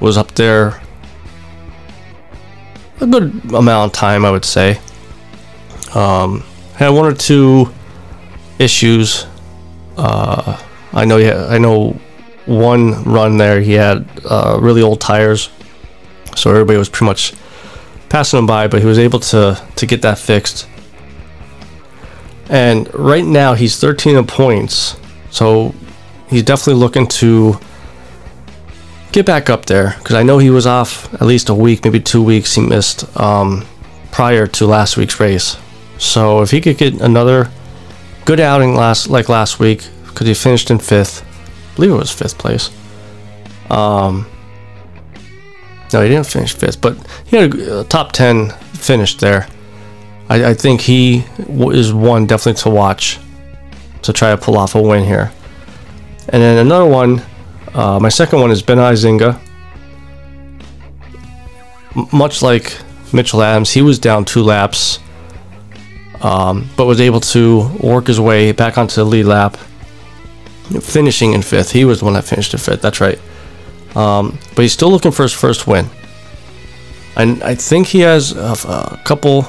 was 0.00 0.16
up 0.16 0.32
there 0.32 0.80
a 3.00 3.06
good 3.06 3.52
amount 3.52 3.92
of 3.92 3.92
time, 3.92 4.24
I 4.24 4.30
would 4.30 4.44
say. 4.44 4.80
Um, 5.94 6.42
had 6.74 6.88
one 6.90 7.06
or 7.06 7.14
two 7.14 7.72
issues. 8.58 9.26
Uh, 9.96 10.60
I 10.92 11.04
know. 11.04 11.18
Had, 11.18 11.36
I 11.36 11.58
know 11.58 11.98
one 12.48 13.04
run 13.04 13.36
there. 13.36 13.60
He 13.60 13.74
had 13.74 14.08
uh, 14.24 14.58
really 14.60 14.82
old 14.82 15.00
tires, 15.00 15.50
so 16.34 16.50
everybody 16.50 16.78
was 16.78 16.88
pretty 16.88 17.06
much 17.06 17.34
passing 18.08 18.38
him 18.38 18.46
by. 18.46 18.66
But 18.68 18.80
he 18.80 18.86
was 18.86 18.98
able 18.98 19.20
to 19.20 19.60
to 19.76 19.86
get 19.86 20.02
that 20.02 20.18
fixed. 20.18 20.68
And 22.50 22.92
right 22.94 23.24
now 23.24 23.52
he's 23.52 23.78
13 23.78 24.16
in 24.16 24.26
points, 24.26 24.96
so 25.30 25.74
he's 26.30 26.42
definitely 26.42 26.80
looking 26.80 27.06
to 27.06 27.58
get 29.12 29.26
back 29.26 29.50
up 29.50 29.66
there 29.66 29.94
because 29.98 30.16
I 30.16 30.22
know 30.22 30.38
he 30.38 30.48
was 30.48 30.66
off 30.66 31.12
at 31.14 31.22
least 31.22 31.50
a 31.50 31.54
week, 31.54 31.84
maybe 31.84 32.00
two 32.00 32.22
weeks. 32.22 32.54
He 32.54 32.62
missed 32.62 33.04
um, 33.18 33.66
prior 34.10 34.46
to 34.46 34.66
last 34.66 34.96
week's 34.96 35.20
race. 35.20 35.58
So 35.98 36.40
if 36.40 36.50
he 36.50 36.60
could 36.60 36.78
get 36.78 36.94
another 37.00 37.50
good 38.24 38.40
outing 38.40 38.74
last 38.74 39.08
like 39.08 39.28
last 39.28 39.60
week, 39.60 39.86
because 40.06 40.26
he 40.26 40.34
finished 40.34 40.70
in 40.70 40.78
fifth, 40.78 41.24
believe 41.78 41.92
it 41.92 41.94
was 41.94 42.10
fifth 42.10 42.36
place. 42.38 42.70
Um, 43.70 44.26
no, 45.92 46.02
he 46.02 46.08
didn't 46.08 46.26
finish 46.26 46.52
fifth, 46.52 46.80
but 46.80 46.96
he 47.26 47.36
had 47.36 47.54
a, 47.54 47.80
a 47.80 47.84
top 47.84 48.10
ten 48.10 48.50
finish 48.74 49.16
there. 49.18 49.46
I, 50.28 50.46
I 50.50 50.54
think 50.54 50.80
he 50.80 51.24
w- 51.38 51.70
is 51.70 51.92
one 51.92 52.26
definitely 52.26 52.60
to 52.62 52.70
watch 52.70 53.20
to 54.02 54.12
try 54.12 54.30
to 54.30 54.36
pull 54.36 54.58
off 54.58 54.74
a 54.74 54.82
win 54.82 55.04
here. 55.04 55.30
And 56.30 56.42
then 56.42 56.58
another 56.66 56.84
one, 56.90 57.22
uh, 57.74 58.00
my 58.00 58.08
second 58.08 58.40
one 58.40 58.50
is 58.50 58.60
Ben 58.60 58.78
Izinga. 58.78 59.40
M- 61.96 62.06
much 62.12 62.42
like 62.42 62.76
Mitchell 63.12 63.40
Adams, 63.42 63.70
he 63.70 63.82
was 63.82 63.98
down 64.00 64.24
two 64.24 64.42
laps, 64.42 64.98
um, 66.22 66.68
but 66.76 66.86
was 66.86 67.00
able 67.00 67.20
to 67.20 67.68
work 67.80 68.08
his 68.08 68.18
way 68.18 68.50
back 68.52 68.76
onto 68.78 68.96
the 68.96 69.04
lead 69.04 69.26
lap, 69.26 69.56
finishing 70.80 71.32
in 71.32 71.42
fifth. 71.42 71.72
He 71.72 71.84
was 71.84 71.98
the 72.00 72.04
one 72.04 72.14
that 72.14 72.24
finished 72.24 72.52
in 72.52 72.60
fifth. 72.60 72.82
That's 72.82 73.00
right. 73.00 73.18
Um, 73.94 74.38
but 74.54 74.62
he's 74.62 74.72
still 74.72 74.90
looking 74.90 75.12
for 75.12 75.22
his 75.22 75.32
first 75.32 75.66
win. 75.66 75.86
And 77.16 77.42
I 77.42 77.54
think 77.54 77.88
he 77.88 78.00
has 78.00 78.32
a, 78.32 78.54
a 78.68 79.00
couple 79.04 79.46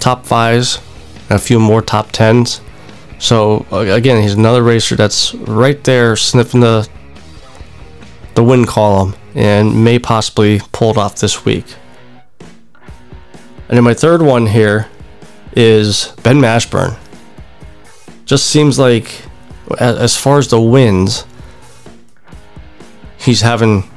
top 0.00 0.26
fives, 0.26 0.80
and 1.30 1.32
a 1.32 1.38
few 1.38 1.58
more 1.58 1.82
top 1.82 2.12
tens. 2.12 2.60
So 3.18 3.66
again, 3.70 4.22
he's 4.22 4.34
another 4.34 4.62
racer 4.62 4.96
that's 4.96 5.34
right 5.34 5.82
there 5.84 6.14
sniffing 6.16 6.60
the 6.60 6.88
the 8.34 8.44
win 8.44 8.64
column 8.64 9.16
and 9.34 9.84
may 9.84 9.98
possibly 9.98 10.60
pull 10.72 10.90
it 10.90 10.96
off 10.96 11.16
this 11.16 11.44
week. 11.44 11.64
And 13.68 13.76
then 13.76 13.84
my 13.84 13.94
third 13.94 14.22
one 14.22 14.46
here 14.46 14.88
is 15.52 16.12
Ben 16.22 16.38
Mashburn. 16.38 16.96
Just 18.24 18.46
seems 18.46 18.78
like, 18.78 19.22
as 19.78 20.16
far 20.16 20.38
as 20.38 20.48
the 20.48 20.60
wins, 20.60 21.26
he's 23.18 23.42
having 23.42 23.90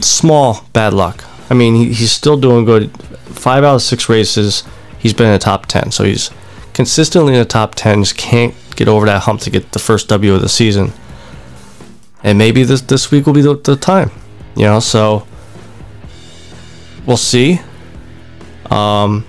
small 0.00 0.64
bad 0.72 0.92
luck. 0.92 1.24
I 1.50 1.54
mean, 1.54 1.74
he, 1.74 1.92
he's 1.92 2.12
still 2.12 2.36
doing 2.36 2.64
good. 2.64 2.90
Five 3.00 3.64
out 3.64 3.76
of 3.76 3.82
six 3.82 4.08
races, 4.08 4.64
he's 4.98 5.14
been 5.14 5.26
in 5.26 5.32
the 5.32 5.38
top 5.38 5.66
10. 5.66 5.92
So 5.92 6.04
he's 6.04 6.30
consistently 6.72 7.34
in 7.34 7.38
the 7.38 7.44
top 7.44 7.74
10, 7.74 8.04
just 8.04 8.16
can't 8.16 8.54
get 8.76 8.88
over 8.88 9.06
that 9.06 9.22
hump 9.22 9.40
to 9.42 9.50
get 9.50 9.72
the 9.72 9.78
first 9.78 10.08
W 10.08 10.34
of 10.34 10.40
the 10.40 10.48
season. 10.48 10.92
And 12.22 12.38
maybe 12.38 12.64
this, 12.64 12.82
this 12.82 13.10
week 13.10 13.26
will 13.26 13.32
be 13.32 13.42
the, 13.42 13.56
the 13.56 13.76
time, 13.76 14.10
you 14.54 14.64
know, 14.64 14.80
so 14.80 15.26
we'll 17.06 17.16
see. 17.16 17.60
Um, 18.70 19.26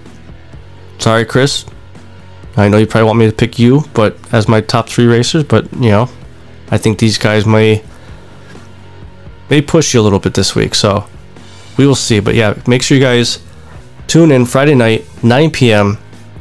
sorry, 1.00 1.25
Chris. 1.25 1.66
I 2.58 2.67
know 2.67 2.77
you 2.77 2.88
probably 2.88 3.08
want 3.08 3.20
me 3.20 3.25
to 3.27 3.36
pick 3.36 3.58
you, 3.58 3.86
but 3.93 4.17
as 4.34 4.48
my 4.48 4.62
top 4.62 4.89
three 4.89 5.05
racers, 5.05 5.43
but 5.43 5.72
you 5.74 5.89
know, 5.89 6.10
I 6.70 6.77
think 6.77 7.00
these 7.00 7.17
guys 7.17 7.46
may 7.46 7.84
may 9.50 9.62
push 9.62 9.93
you 9.93 10.01
a 10.01 10.03
little 10.03 10.20
bit 10.20 10.34
this 10.34 10.55
week. 10.55 10.75
So 10.75 11.08
we 11.77 11.88
will 11.88 11.96
see. 11.96 12.20
But 12.20 12.36
yeah, 12.36 12.58
make 12.67 12.81
sure 12.81 12.98
you 12.98 13.03
guys 13.03 13.43
tune 14.08 14.31
in 14.31 14.46
Friday 14.46 14.75
night, 14.75 15.05
9 15.24 15.51
p.m. 15.51 15.98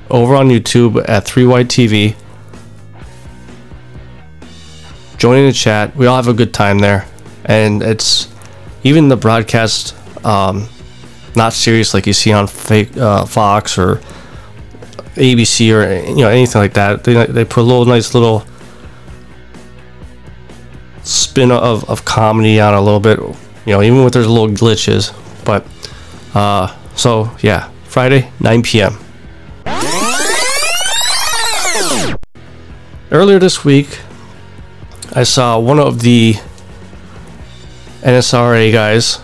over 0.09 0.35
on 0.35 0.49
YouTube 0.49 1.05
at 1.09 1.25
3Y 1.25 1.65
TV. 1.65 2.17
Join 5.19 5.39
in 5.39 5.47
the 5.47 5.53
chat. 5.53 5.95
We 5.95 6.07
all 6.07 6.17
have 6.17 6.29
a 6.29 6.33
good 6.33 6.55
time 6.55 6.79
there, 6.79 7.07
and 7.45 7.83
it's 7.83 8.29
even 8.85 9.09
the 9.09 9.17
broadcast. 9.17 9.95
Um, 10.25 10.69
not 11.37 11.53
serious 11.53 11.95
like 11.95 12.07
you 12.07 12.13
see 12.13 12.33
on 12.33 12.47
fake 12.47 12.97
uh, 12.97 13.25
Fox 13.25 13.79
or 13.79 14.01
ABC 15.17 15.73
or 15.75 16.09
you 16.11 16.17
know 16.17 16.29
anything 16.29 16.61
like 16.61 16.75
that. 16.75 17.05
They 17.05 17.27
they 17.27 17.45
put 17.45 17.61
a 17.61 17.63
little 17.63 17.85
nice 17.85 18.15
little 18.15 18.45
spin 21.03 21.51
of, 21.51 21.89
of 21.89 22.05
comedy 22.05 22.61
on 22.61 22.75
a 22.75 22.81
little 22.81 23.01
bit. 23.01 23.19
You 23.19 23.75
know, 23.75 23.83
even 23.83 24.05
with 24.05 24.13
there's 24.15 24.29
little 24.29 24.49
glitches, 24.49 25.13
but 25.45 25.67
Uh, 26.35 26.69
so 26.95 27.31
yeah, 27.41 27.69
Friday, 27.85 28.31
9 28.41 28.63
p.m. 28.63 28.97
Earlier 33.11 33.41
this 33.41 33.65
week, 33.65 33.99
I 35.13 35.25
saw 35.25 35.59
one 35.59 35.81
of 35.81 36.03
the 36.03 36.35
NSRA 38.03 38.73
guys 38.73 39.19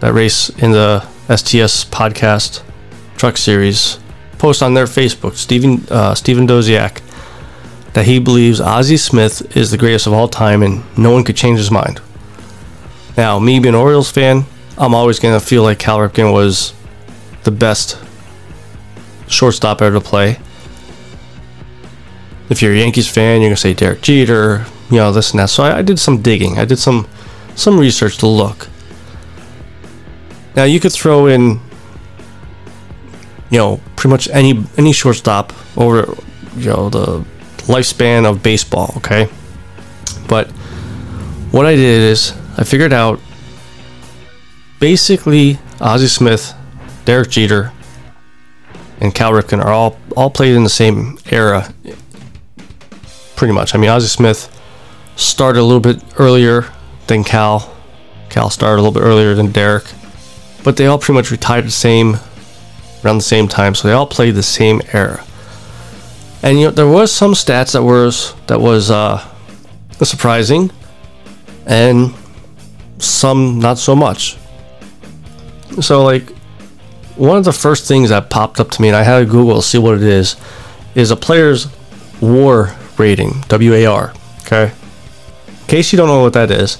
that 0.00 0.12
race 0.14 0.50
in 0.50 0.70
the 0.70 1.00
STS 1.28 1.84
podcast 1.84 2.62
truck 3.16 3.36
series 3.36 3.98
post 4.42 4.60
on 4.60 4.74
their 4.74 4.86
Facebook, 4.86 5.36
Stephen 5.36 5.86
uh, 5.88 6.16
Stephen 6.16 6.48
Doziak, 6.48 7.00
that 7.92 8.06
he 8.06 8.18
believes 8.18 8.60
Ozzie 8.60 8.96
Smith 8.96 9.56
is 9.56 9.70
the 9.70 9.78
greatest 9.78 10.08
of 10.08 10.12
all 10.12 10.26
time 10.26 10.64
and 10.64 10.82
no 10.98 11.12
one 11.12 11.22
could 11.22 11.36
change 11.36 11.58
his 11.58 11.70
mind. 11.70 12.00
Now, 13.16 13.38
me 13.38 13.60
being 13.60 13.76
an 13.76 13.80
Orioles 13.80 14.10
fan, 14.10 14.44
I'm 14.76 14.96
always 14.96 15.20
going 15.20 15.38
to 15.38 15.46
feel 15.46 15.62
like 15.62 15.78
Cal 15.78 15.98
Ripken 15.98 16.32
was 16.32 16.74
the 17.44 17.52
best 17.52 17.96
shortstop 19.28 19.80
ever 19.80 20.00
to 20.00 20.04
play. 20.04 20.40
If 22.50 22.62
you're 22.62 22.72
a 22.72 22.78
Yankees 22.78 23.08
fan, 23.08 23.42
you're 23.42 23.50
going 23.50 23.54
to 23.54 23.60
say 23.60 23.74
Derek 23.74 24.02
Jeter, 24.02 24.66
you 24.90 24.96
know, 24.96 25.12
this 25.12 25.30
and 25.30 25.38
that. 25.38 25.50
So 25.50 25.62
I, 25.62 25.78
I 25.78 25.82
did 25.82 26.00
some 26.00 26.20
digging. 26.20 26.58
I 26.58 26.64
did 26.64 26.80
some 26.80 27.06
some 27.54 27.78
research 27.78 28.18
to 28.18 28.26
look. 28.26 28.68
Now 30.56 30.64
you 30.64 30.80
could 30.80 30.92
throw 30.92 31.26
in, 31.26 31.60
you 33.52 33.58
know, 33.58 33.80
pretty 33.96 34.08
much 34.08 34.28
any 34.30 34.64
any 34.78 34.92
shortstop 34.94 35.52
over, 35.76 36.16
you 36.56 36.70
know, 36.70 36.88
the 36.88 37.22
lifespan 37.66 38.24
of 38.28 38.42
baseball. 38.42 38.94
Okay, 38.96 39.28
but 40.26 40.50
what 41.52 41.66
I 41.66 41.76
did 41.76 42.00
is 42.00 42.32
I 42.56 42.64
figured 42.64 42.94
out 42.94 43.20
basically 44.80 45.58
Ozzie 45.82 46.08
Smith, 46.08 46.54
Derek 47.04 47.28
Jeter, 47.28 47.72
and 49.00 49.14
Cal 49.14 49.32
Ripken 49.32 49.62
are 49.62 49.70
all 49.70 49.98
all 50.16 50.30
played 50.30 50.56
in 50.56 50.64
the 50.64 50.70
same 50.70 51.18
era. 51.30 51.74
Pretty 53.36 53.52
much. 53.52 53.74
I 53.74 53.78
mean, 53.78 53.90
Ozzie 53.90 54.08
Smith 54.08 54.48
started 55.16 55.60
a 55.60 55.62
little 55.62 55.80
bit 55.80 56.02
earlier 56.18 56.72
than 57.06 57.22
Cal. 57.22 57.70
Cal 58.30 58.48
started 58.48 58.80
a 58.80 58.82
little 58.82 58.98
bit 58.98 59.06
earlier 59.06 59.34
than 59.34 59.52
Derek, 59.52 59.84
but 60.64 60.78
they 60.78 60.86
all 60.86 60.96
pretty 60.96 61.18
much 61.18 61.30
retired 61.30 61.66
the 61.66 61.70
same 61.70 62.16
around 63.04 63.18
the 63.18 63.22
same 63.22 63.48
time, 63.48 63.74
so 63.74 63.88
they 63.88 63.94
all 63.94 64.06
played 64.06 64.34
the 64.34 64.42
same 64.42 64.82
era. 64.92 65.24
And 66.42 66.58
you 66.58 66.66
know, 66.66 66.70
there 66.72 66.88
was 66.88 67.12
some 67.12 67.34
stats 67.34 67.72
that 67.72 67.82
was 67.82 68.34
that 68.46 68.60
was 68.60 68.90
uh, 68.90 69.26
surprising, 70.02 70.70
and 71.66 72.14
some 72.98 73.58
not 73.58 73.78
so 73.78 73.94
much. 73.94 74.36
So 75.80 76.04
like 76.04 76.30
one 77.16 77.36
of 77.36 77.44
the 77.44 77.52
first 77.52 77.86
things 77.86 78.10
that 78.10 78.30
popped 78.30 78.60
up 78.60 78.70
to 78.72 78.82
me, 78.82 78.88
and 78.88 78.96
I 78.96 79.02
had 79.02 79.20
to 79.20 79.24
Google 79.24 79.56
to 79.56 79.62
see 79.62 79.78
what 79.78 79.94
it 79.94 80.02
is, 80.02 80.36
is 80.94 81.10
a 81.10 81.16
player's 81.16 81.68
WAR 82.20 82.76
rating, 82.98 83.40
W 83.48 83.74
A 83.74 83.86
R. 83.86 84.12
Okay. 84.40 84.72
In 85.46 85.66
case 85.66 85.92
you 85.92 85.96
don't 85.96 86.08
know 86.08 86.22
what 86.22 86.34
that 86.34 86.50
is, 86.50 86.78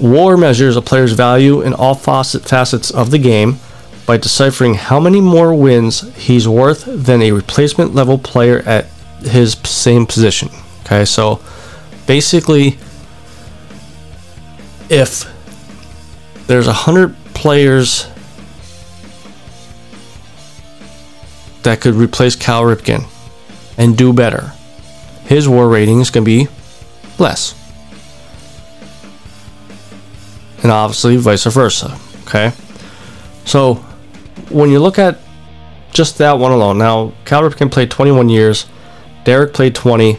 WAR 0.00 0.36
measures 0.36 0.76
a 0.76 0.82
player's 0.82 1.12
value 1.12 1.60
in 1.60 1.72
all 1.72 1.94
facets 1.94 2.90
of 2.90 3.10
the 3.10 3.18
game 3.18 3.60
by 4.06 4.16
deciphering 4.16 4.74
how 4.74 5.00
many 5.00 5.20
more 5.20 5.54
wins 5.54 6.14
he's 6.16 6.46
worth 6.46 6.84
than 6.86 7.22
a 7.22 7.32
replacement 7.32 7.94
level 7.94 8.18
player 8.18 8.60
at 8.66 8.86
his 9.20 9.52
same 9.64 10.06
position. 10.06 10.50
Okay, 10.84 11.04
so 11.04 11.40
basically, 12.06 12.76
if 14.90 15.24
there's 16.46 16.66
a 16.66 16.72
hundred 16.72 17.16
players 17.32 18.06
that 21.62 21.80
could 21.80 21.94
replace 21.94 22.36
Cal 22.36 22.62
Ripken 22.62 23.06
and 23.78 23.96
do 23.96 24.12
better, 24.12 24.52
his 25.24 25.48
WAR 25.48 25.66
rating 25.68 26.00
is 26.00 26.10
going 26.10 26.24
to 26.24 26.26
be 26.26 26.48
less. 27.18 27.58
And 30.62 30.70
obviously, 30.70 31.16
vice 31.16 31.44
versa. 31.44 31.98
Okay, 32.26 32.52
so 33.46 33.84
when 34.50 34.70
you 34.70 34.78
look 34.78 34.98
at 34.98 35.18
just 35.92 36.18
that 36.18 36.38
one 36.38 36.52
alone, 36.52 36.78
now 36.78 37.12
Cal 37.24 37.42
Ripken 37.42 37.70
played 37.70 37.90
21 37.90 38.28
years, 38.28 38.66
Derek 39.24 39.52
played 39.52 39.74
20, 39.74 40.18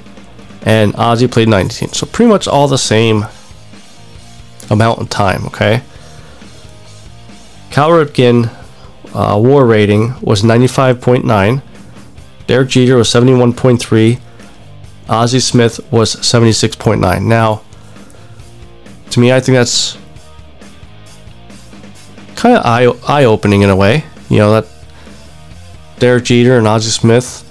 and 0.64 0.96
Ozzie 0.96 1.28
played 1.28 1.48
19. 1.48 1.90
So 1.90 2.06
pretty 2.06 2.30
much 2.30 2.48
all 2.48 2.68
the 2.68 2.78
same 2.78 3.26
amount 4.70 5.00
of 5.00 5.10
time. 5.10 5.46
Okay. 5.48 5.84
Cal 7.70 7.90
Ripken 7.90 8.50
uh, 9.14 9.40
WAR 9.40 9.66
rating 9.66 10.20
was 10.22 10.42
95.9. 10.42 11.62
Derek 12.48 12.70
Jeter 12.70 12.98
was 12.98 13.10
71.3. 13.10 14.20
Ozzie 15.08 15.40
Smith 15.40 15.80
was 15.92 16.16
76.9. 16.16 17.22
Now, 17.24 17.62
to 19.12 19.20
me, 19.20 19.32
I 19.32 19.40
think 19.40 19.56
that's 19.56 19.98
kind 22.36 22.58
of 22.58 22.66
eye 22.66 22.88
eye 23.08 23.26
opening 23.26 23.62
in 23.62 23.70
a 23.70 23.76
way. 23.76 24.04
You 24.30 24.38
know 24.38 24.54
that 24.54 24.68
Derek 26.00 26.26
Jeter 26.26 26.58
and 26.58 26.68
Ozzie 26.68 26.90
Smith, 26.90 27.42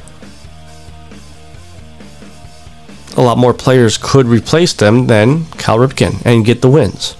a 3.17 3.23
lot 3.23 3.39
more 3.39 3.55
players 3.55 3.99
could 3.99 4.27
replace 4.27 4.73
them 4.73 5.07
than 5.07 5.47
Cal 5.53 5.79
Ripken 5.79 6.25
and 6.25 6.45
get 6.45 6.61
the 6.61 6.69
wins, 6.69 7.17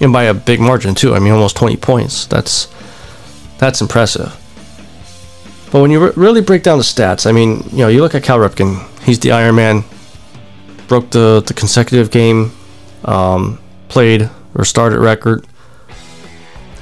and 0.00 0.12
by 0.12 0.24
a 0.24 0.34
big 0.34 0.60
margin 0.60 0.94
too. 0.94 1.14
I 1.14 1.18
mean, 1.18 1.32
almost 1.32 1.56
20 1.56 1.76
points. 1.76 2.26
That's 2.26 2.68
that's 3.58 3.80
impressive. 3.80 4.40
But 5.70 5.80
when 5.80 5.90
you 5.90 6.06
re- 6.06 6.12
really 6.16 6.40
break 6.40 6.62
down 6.62 6.78
the 6.78 6.84
stats, 6.84 7.26
I 7.26 7.32
mean, 7.32 7.64
you 7.72 7.78
know, 7.78 7.88
you 7.88 8.00
look 8.00 8.14
at 8.14 8.22
Cal 8.22 8.38
Ripken. 8.38 8.88
He's 9.02 9.18
the 9.18 9.32
Iron 9.32 9.56
Man. 9.56 9.84
Broke 10.88 11.10
the 11.10 11.42
the 11.46 11.54
consecutive 11.54 12.10
game 12.10 12.52
um, 13.04 13.58
played 13.88 14.30
or 14.54 14.64
started 14.64 15.00
record 15.00 15.46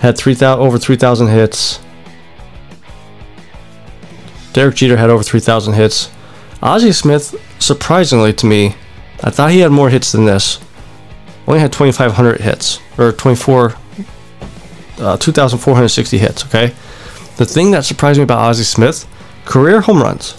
had 0.03 0.19
3,000 0.19 0.61
over 0.61 0.79
3,000 0.79 1.29
hits. 1.29 1.79
Derek 4.53 4.75
Jeter 4.75 4.97
had 4.97 5.11
over 5.11 5.23
3,000 5.23 5.75
hits. 5.75 6.11
Ozzie 6.61 6.91
Smith, 6.91 7.35
surprisingly 7.61 8.33
to 8.33 8.47
me, 8.47 8.75
I 9.23 9.31
thought 9.31 9.53
he 9.53 9.61
had 9.61 9.71
more 9.71 9.91
hits 9.91 10.11
than 10.11 10.25
this. 10.25 10.59
Only 11.47 11.61
had 11.61 11.73
2,500 11.73 12.41
hits, 12.41 12.81
or 12.99 13.13
24, 13.13 13.77
uh, 14.99 15.17
2,460 15.19 16.19
hits, 16.19 16.45
okay? 16.47 16.75
The 17.37 17.47
thing 17.47 17.71
that 17.71 17.85
surprised 17.85 18.19
me 18.19 18.25
about 18.25 18.41
Ozzie 18.41 18.65
Smith, 18.65 19.07
career 19.45 19.81
home 19.81 20.03
runs, 20.03 20.37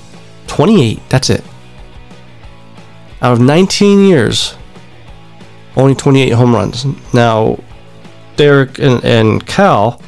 28, 0.47 0.99
that's 1.07 1.29
it. 1.29 1.43
Out 3.21 3.31
of 3.31 3.39
19 3.39 4.03
years, 4.03 4.55
only 5.77 5.95
28 5.95 6.31
home 6.31 6.53
runs. 6.53 6.85
Now, 7.13 7.59
Derek 8.35 8.79
and, 8.79 9.03
and 9.03 9.45
Cal, 9.45 10.01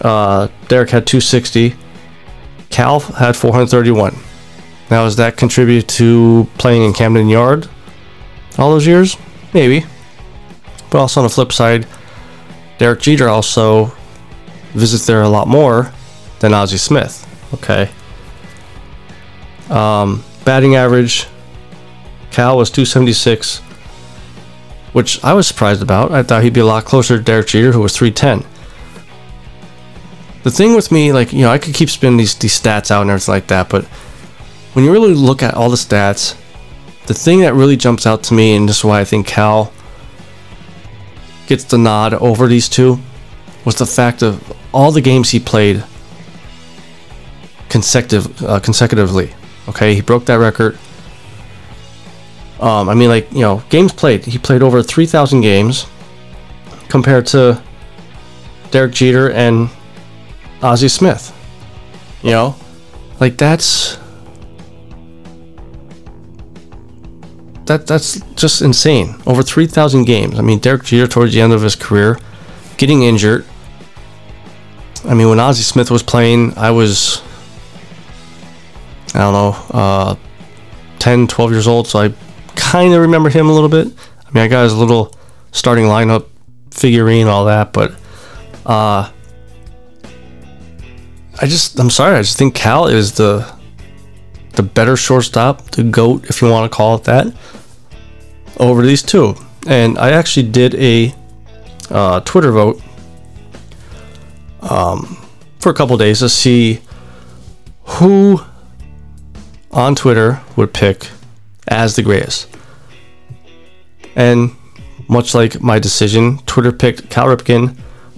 uh, 0.00 0.48
Derek 0.68 0.90
had 0.90 1.06
260. 1.06 1.74
Cal 2.70 3.00
had 3.00 3.36
431. 3.36 4.14
Now, 4.90 5.04
does 5.04 5.16
that 5.16 5.36
contribute 5.36 5.88
to 5.88 6.48
playing 6.58 6.82
in 6.82 6.92
Camden 6.92 7.28
Yard 7.28 7.68
all 8.58 8.70
those 8.70 8.86
years? 8.86 9.16
Maybe. 9.52 9.84
But 10.90 10.98
also 10.98 11.20
on 11.20 11.24
the 11.24 11.32
flip 11.32 11.52
side, 11.52 11.86
Derek 12.78 13.00
Jeter 13.00 13.28
also 13.28 13.92
visits 14.74 15.06
there 15.06 15.22
a 15.22 15.28
lot 15.28 15.48
more 15.48 15.92
than 16.40 16.54
Ozzie 16.54 16.76
Smith. 16.76 17.26
Okay. 17.54 17.90
Um, 19.70 20.22
batting 20.44 20.76
average, 20.76 21.26
Cal 22.30 22.56
was 22.56 22.70
276 22.70 23.60
which 24.96 25.22
I 25.22 25.34
was 25.34 25.46
surprised 25.46 25.82
about. 25.82 26.10
I 26.10 26.22
thought 26.22 26.42
he'd 26.42 26.54
be 26.54 26.60
a 26.60 26.64
lot 26.64 26.86
closer 26.86 27.18
to 27.18 27.22
Derek 27.22 27.48
Jeter, 27.48 27.72
who 27.72 27.82
was 27.82 27.94
310. 27.94 28.50
The 30.42 30.50
thing 30.50 30.74
with 30.74 30.90
me, 30.90 31.12
like, 31.12 31.34
you 31.34 31.42
know, 31.42 31.50
I 31.50 31.58
could 31.58 31.74
keep 31.74 31.90
spinning 31.90 32.16
these, 32.16 32.34
these 32.34 32.58
stats 32.58 32.90
out 32.90 33.02
and 33.02 33.10
everything 33.10 33.34
like 33.34 33.46
that, 33.48 33.68
but 33.68 33.84
when 34.72 34.86
you 34.86 34.90
really 34.90 35.12
look 35.12 35.42
at 35.42 35.52
all 35.52 35.68
the 35.68 35.76
stats, 35.76 36.34
the 37.08 37.12
thing 37.12 37.40
that 37.40 37.52
really 37.52 37.76
jumps 37.76 38.06
out 38.06 38.22
to 38.22 38.32
me, 38.32 38.56
and 38.56 38.66
this 38.66 38.78
is 38.78 38.84
why 38.86 38.98
I 38.98 39.04
think 39.04 39.26
Cal 39.26 39.70
gets 41.46 41.64
the 41.64 41.76
nod 41.76 42.14
over 42.14 42.46
these 42.46 42.66
two, 42.66 42.98
was 43.66 43.74
the 43.74 43.84
fact 43.84 44.22
of 44.22 44.50
all 44.72 44.92
the 44.92 45.02
games 45.02 45.28
he 45.28 45.38
played 45.38 45.84
consecutive, 47.68 48.42
uh, 48.42 48.60
consecutively. 48.60 49.34
Okay, 49.68 49.94
he 49.94 50.00
broke 50.00 50.24
that 50.24 50.36
record. 50.36 50.78
Um, 52.60 52.88
I 52.88 52.94
mean, 52.94 53.08
like 53.08 53.30
you 53.32 53.40
know, 53.40 53.62
games 53.68 53.92
played. 53.92 54.24
He 54.24 54.38
played 54.38 54.62
over 54.62 54.82
three 54.82 55.06
thousand 55.06 55.42
games, 55.42 55.86
compared 56.88 57.26
to 57.28 57.62
Derek 58.70 58.92
Jeter 58.92 59.30
and 59.30 59.68
Ozzie 60.62 60.88
Smith. 60.88 61.32
You 62.22 62.30
know, 62.30 62.56
like 63.20 63.36
that's 63.36 63.98
that 67.66 67.86
that's 67.86 68.20
just 68.34 68.62
insane. 68.62 69.16
Over 69.26 69.42
three 69.42 69.66
thousand 69.66 70.04
games. 70.04 70.38
I 70.38 70.42
mean, 70.42 70.58
Derek 70.58 70.84
Jeter 70.84 71.06
towards 71.06 71.34
the 71.34 71.40
end 71.40 71.52
of 71.52 71.62
his 71.62 71.76
career, 71.76 72.18
getting 72.78 73.02
injured, 73.02 73.44
I 75.08 75.14
mean, 75.14 75.28
when 75.28 75.38
Ozzie 75.38 75.62
Smith 75.62 75.90
was 75.90 76.02
playing, 76.02 76.56
I 76.58 76.72
was, 76.72 77.22
I 79.14 79.18
don't 79.18 79.32
know, 79.32 79.56
uh, 79.70 80.16
10, 80.98 81.28
12 81.28 81.52
years 81.52 81.68
old, 81.68 81.86
so 81.86 82.00
I 82.00 82.14
kind 82.56 82.94
of 82.94 83.02
remember 83.02 83.28
him 83.28 83.48
a 83.48 83.52
little 83.52 83.68
bit. 83.68 83.86
I 84.26 84.30
mean, 84.32 84.42
I 84.42 84.48
got 84.48 84.64
his 84.64 84.74
little 84.74 85.14
starting 85.52 85.84
lineup 85.84 86.26
figurine, 86.70 87.28
all 87.28 87.44
that, 87.44 87.72
but 87.72 87.92
uh, 88.64 89.10
I 91.40 91.46
just, 91.46 91.78
I'm 91.78 91.90
sorry, 91.90 92.16
I 92.16 92.22
just 92.22 92.36
think 92.36 92.54
Cal 92.54 92.86
is 92.86 93.12
the 93.12 93.54
the 94.56 94.62
better 94.62 94.96
shortstop, 94.96 95.70
the 95.72 95.84
goat, 95.84 96.30
if 96.30 96.40
you 96.40 96.50
want 96.50 96.70
to 96.70 96.74
call 96.74 96.94
it 96.96 97.04
that, 97.04 97.26
over 98.56 98.82
these 98.82 99.02
two. 99.02 99.34
And 99.66 99.98
I 99.98 100.12
actually 100.12 100.48
did 100.48 100.74
a 100.76 101.14
uh, 101.90 102.20
Twitter 102.20 102.52
vote 102.52 102.82
um, 104.62 105.18
for 105.60 105.70
a 105.70 105.74
couple 105.74 105.96
days 105.98 106.20
to 106.20 106.30
see 106.30 106.80
who 107.84 108.40
on 109.70 109.94
Twitter 109.94 110.40
would 110.56 110.72
pick 110.72 111.10
as 111.68 111.96
the 111.96 112.02
greatest. 112.02 112.48
And 114.14 114.50
much 115.08 115.34
like 115.34 115.60
my 115.60 115.78
decision, 115.78 116.38
Twitter 116.46 116.72
picked 116.72 117.10
Cal 117.10 117.26
Ripken 117.26 117.76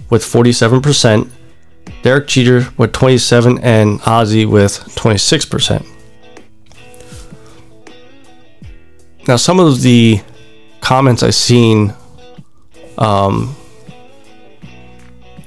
with 0.09 0.23
47%, 0.23 1.29
Derek 2.01 2.27
Jeter 2.27 2.67
with 2.77 2.93
27 2.93 3.59
and 3.59 3.99
Ozzie 4.05 4.45
with 4.45 4.79
26%. 4.95 5.85
Now 9.27 9.35
some 9.35 9.59
of 9.59 9.81
the 9.81 10.21
comments 10.81 11.21
I've 11.21 11.35
seen 11.35 11.93
um, 12.97 13.55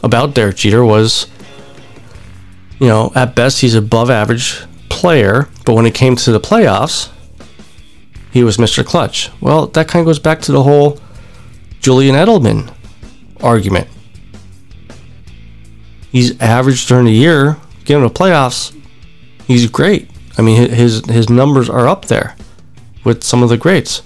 about 0.05 0.35
Derek 0.35 0.57
Jeter 0.57 0.85
was, 0.85 1.27
you 2.79 2.87
know, 2.87 3.11
at 3.15 3.35
best 3.35 3.61
he's 3.61 3.75
above 3.75 4.11
average 4.11 4.63
player, 4.89 5.49
but 5.65 5.75
when 5.75 5.87
it 5.87 5.95
came 5.95 6.15
to 6.17 6.33
the 6.33 6.41
playoffs, 6.41 7.11
he 8.33 8.43
was 8.43 8.57
Mr. 8.57 8.85
Clutch. 8.85 9.31
Well, 9.41 9.67
that 9.69 9.89
kind 9.89 10.01
of 10.01 10.07
goes 10.07 10.19
back 10.19 10.41
to 10.43 10.53
the 10.53 10.63
whole 10.63 10.99
Julian 11.81 12.15
Edelman 12.15 12.73
argument. 13.41 13.89
He's 16.11 16.41
average 16.41 16.87
during 16.87 17.07
the 17.07 17.13
year, 17.13 17.59
given 17.85 18.05
the 18.05 18.11
playoffs, 18.11 18.77
he's 19.47 19.71
great. 19.71 20.11
I 20.39 20.43
mean, 20.43 20.71
his 20.71 21.05
his 21.07 21.29
numbers 21.29 21.69
are 21.69 21.87
up 21.87 22.07
there 22.07 22.37
with 23.05 23.23
some 23.23 23.43
of 23.43 23.49
the 23.49 23.57
greats. 23.57 24.03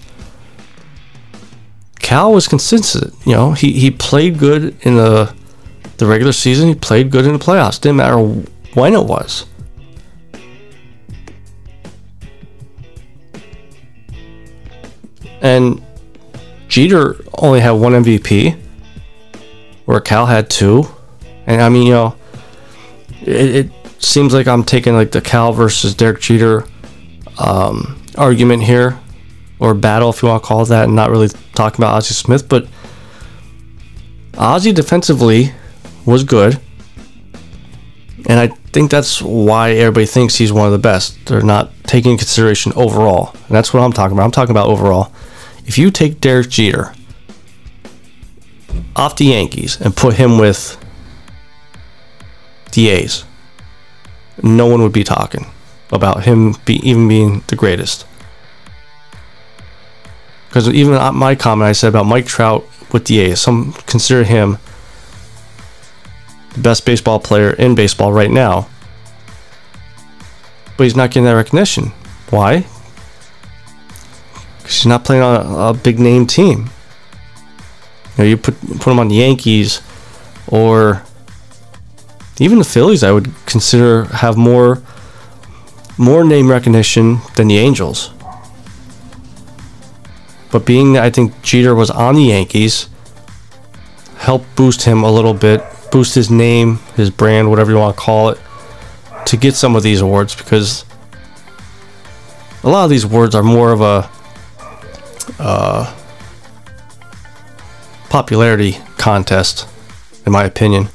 Cal 2.00 2.32
was 2.32 2.48
consistent. 2.48 3.14
You 3.24 3.32
know, 3.32 3.52
he, 3.52 3.72
he 3.72 3.90
played 3.90 4.38
good 4.38 4.76
in 4.82 4.96
the 4.96 5.34
the 5.98 6.06
regular 6.06 6.32
season. 6.32 6.68
He 6.68 6.74
played 6.74 7.10
good 7.10 7.26
in 7.26 7.32
the 7.32 7.38
playoffs. 7.38 7.80
Didn't 7.80 7.96
matter 7.96 8.18
when 8.74 8.94
it 8.94 9.04
was. 9.04 9.46
And 15.46 15.80
Jeter 16.66 17.24
only 17.38 17.60
had 17.60 17.70
one 17.70 17.92
MVP, 17.92 18.58
where 19.84 20.00
Cal 20.00 20.26
had 20.26 20.50
two. 20.50 20.88
And 21.46 21.62
I 21.62 21.68
mean, 21.68 21.86
you 21.86 21.92
know, 21.92 22.16
it, 23.22 23.66
it 23.66 24.02
seems 24.02 24.34
like 24.34 24.48
I'm 24.48 24.64
taking 24.64 24.94
like 24.94 25.12
the 25.12 25.20
Cal 25.20 25.52
versus 25.52 25.94
Derek 25.94 26.20
Jeter 26.20 26.64
um, 27.38 28.02
argument 28.18 28.64
here, 28.64 28.98
or 29.60 29.72
battle 29.72 30.10
if 30.10 30.20
you 30.20 30.28
want 30.28 30.42
to 30.42 30.46
call 30.48 30.62
it 30.62 30.68
that, 30.70 30.86
and 30.86 30.96
not 30.96 31.10
really 31.10 31.28
talking 31.54 31.80
about 31.80 31.94
Ozzie 31.94 32.14
Smith. 32.14 32.48
But 32.48 32.66
Ozzie 34.36 34.72
defensively 34.72 35.52
was 36.04 36.24
good, 36.24 36.58
and 38.28 38.40
I 38.40 38.48
think 38.48 38.90
that's 38.90 39.22
why 39.22 39.70
everybody 39.74 40.06
thinks 40.06 40.34
he's 40.34 40.52
one 40.52 40.66
of 40.66 40.72
the 40.72 40.78
best. 40.78 41.24
They're 41.26 41.40
not 41.40 41.70
taking 41.84 42.18
consideration 42.18 42.72
overall, 42.74 43.30
and 43.46 43.56
that's 43.56 43.72
what 43.72 43.84
I'm 43.84 43.92
talking 43.92 44.16
about. 44.16 44.24
I'm 44.24 44.32
talking 44.32 44.50
about 44.50 44.66
overall. 44.66 45.12
If 45.66 45.78
you 45.78 45.90
take 45.90 46.20
Derek 46.20 46.48
Jeter 46.48 46.92
off 48.94 49.16
the 49.16 49.26
Yankees 49.26 49.80
and 49.80 49.96
put 49.96 50.14
him 50.14 50.38
with 50.38 50.78
the 52.72 52.88
A's, 52.88 53.24
no 54.42 54.66
one 54.66 54.82
would 54.82 54.92
be 54.92 55.04
talking 55.04 55.46
about 55.92 56.24
him 56.24 56.54
be, 56.64 56.74
even 56.88 57.08
being 57.08 57.42
the 57.48 57.56
greatest. 57.56 58.06
Because 60.48 60.68
even 60.70 60.94
my 61.14 61.34
comment 61.34 61.68
I 61.68 61.72
said 61.72 61.88
about 61.88 62.06
Mike 62.06 62.26
Trout 62.26 62.64
with 62.92 63.06
the 63.06 63.18
A's, 63.20 63.40
some 63.40 63.72
consider 63.86 64.24
him 64.24 64.58
the 66.54 66.60
best 66.60 66.86
baseball 66.86 67.18
player 67.18 67.50
in 67.50 67.74
baseball 67.74 68.12
right 68.12 68.30
now. 68.30 68.68
But 70.76 70.84
he's 70.84 70.96
not 70.96 71.10
getting 71.10 71.24
that 71.24 71.32
recognition. 71.32 71.92
Why? 72.30 72.66
Because 74.66 74.78
he's 74.78 74.86
not 74.86 75.04
playing 75.04 75.22
on 75.22 75.46
a, 75.46 75.58
a 75.68 75.74
big 75.74 76.00
name 76.00 76.26
team. 76.26 76.70
You 78.18 78.18
know, 78.18 78.24
you 78.24 78.36
put 78.36 78.60
put 78.80 78.90
him 78.90 78.98
on 78.98 79.06
the 79.06 79.14
Yankees 79.14 79.80
or 80.48 81.04
even 82.40 82.58
the 82.58 82.64
Phillies. 82.64 83.04
I 83.04 83.12
would 83.12 83.32
consider 83.46 84.06
have 84.06 84.36
more 84.36 84.82
more 85.96 86.24
name 86.24 86.50
recognition 86.50 87.18
than 87.36 87.46
the 87.46 87.58
Angels. 87.58 88.10
But 90.50 90.66
being 90.66 90.94
that 90.94 91.04
I 91.04 91.10
think 91.10 91.40
Jeter 91.42 91.72
was 91.72 91.88
on 91.88 92.16
the 92.16 92.24
Yankees, 92.24 92.88
helped 94.16 94.56
boost 94.56 94.82
him 94.82 95.04
a 95.04 95.12
little 95.12 95.32
bit, 95.32 95.62
boost 95.92 96.16
his 96.16 96.28
name, 96.28 96.78
his 96.96 97.08
brand, 97.10 97.50
whatever 97.50 97.70
you 97.70 97.78
want 97.78 97.96
to 97.96 98.02
call 98.02 98.30
it, 98.30 98.40
to 99.26 99.36
get 99.36 99.54
some 99.54 99.76
of 99.76 99.84
these 99.84 100.00
awards 100.00 100.34
because 100.34 100.84
a 102.64 102.68
lot 102.68 102.82
of 102.82 102.90
these 102.90 103.04
awards 103.04 103.36
are 103.36 103.44
more 103.44 103.70
of 103.70 103.80
a 103.80 104.10
uh, 105.38 105.94
popularity 108.08 108.78
contest, 108.98 109.68
in 110.24 110.32
my 110.32 110.44
opinion. 110.44 110.88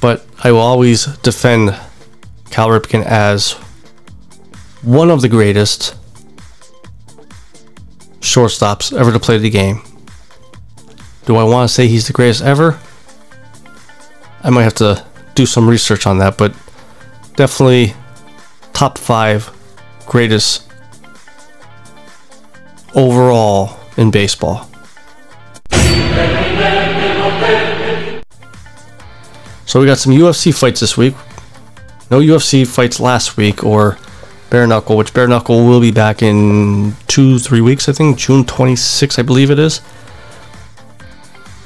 But 0.00 0.26
I 0.42 0.52
will 0.52 0.60
always 0.60 1.06
defend 1.18 1.74
Cal 2.50 2.68
Ripken 2.68 3.04
as 3.04 3.52
one 4.82 5.10
of 5.10 5.22
the 5.22 5.28
greatest 5.28 5.96
shortstops 8.20 8.96
ever 8.96 9.12
to 9.12 9.20
play 9.20 9.38
the 9.38 9.50
game. 9.50 9.82
Do 11.26 11.36
I 11.36 11.44
want 11.44 11.68
to 11.68 11.74
say 11.74 11.88
he's 11.88 12.06
the 12.06 12.12
greatest 12.12 12.42
ever? 12.42 12.78
I 14.42 14.50
might 14.50 14.64
have 14.64 14.74
to 14.74 15.04
do 15.34 15.46
some 15.46 15.68
research 15.68 16.06
on 16.06 16.18
that, 16.18 16.36
but 16.36 16.54
definitely 17.36 17.94
top 18.72 18.98
five 18.98 19.50
greatest 20.06 20.70
overall 22.94 23.78
in 23.96 24.10
baseball. 24.10 24.68
So 29.66 29.80
we 29.80 29.86
got 29.86 29.98
some 29.98 30.12
UFC 30.12 30.54
fights 30.54 30.80
this 30.80 30.96
week. 30.96 31.14
No 32.10 32.20
UFC 32.20 32.66
fights 32.66 33.00
last 33.00 33.36
week 33.36 33.64
or 33.64 33.98
Bare 34.50 34.66
Knuckle, 34.66 34.96
which 34.96 35.12
Bare 35.12 35.26
Knuckle 35.26 35.66
will 35.66 35.80
be 35.80 35.90
back 35.90 36.22
in 36.22 36.94
two, 37.08 37.38
three 37.40 37.60
weeks, 37.60 37.88
I 37.88 37.92
think. 37.92 38.16
June 38.18 38.44
26th, 38.44 39.18
I 39.18 39.22
believe 39.22 39.50
it 39.50 39.58
is. 39.58 39.80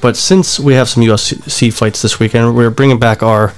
But 0.00 0.16
since 0.16 0.58
we 0.58 0.74
have 0.74 0.88
some 0.88 1.02
UFC 1.02 1.72
fights 1.72 2.00
this 2.00 2.18
weekend, 2.18 2.56
we're 2.56 2.70
bringing 2.70 2.98
back 2.98 3.22
our 3.22 3.52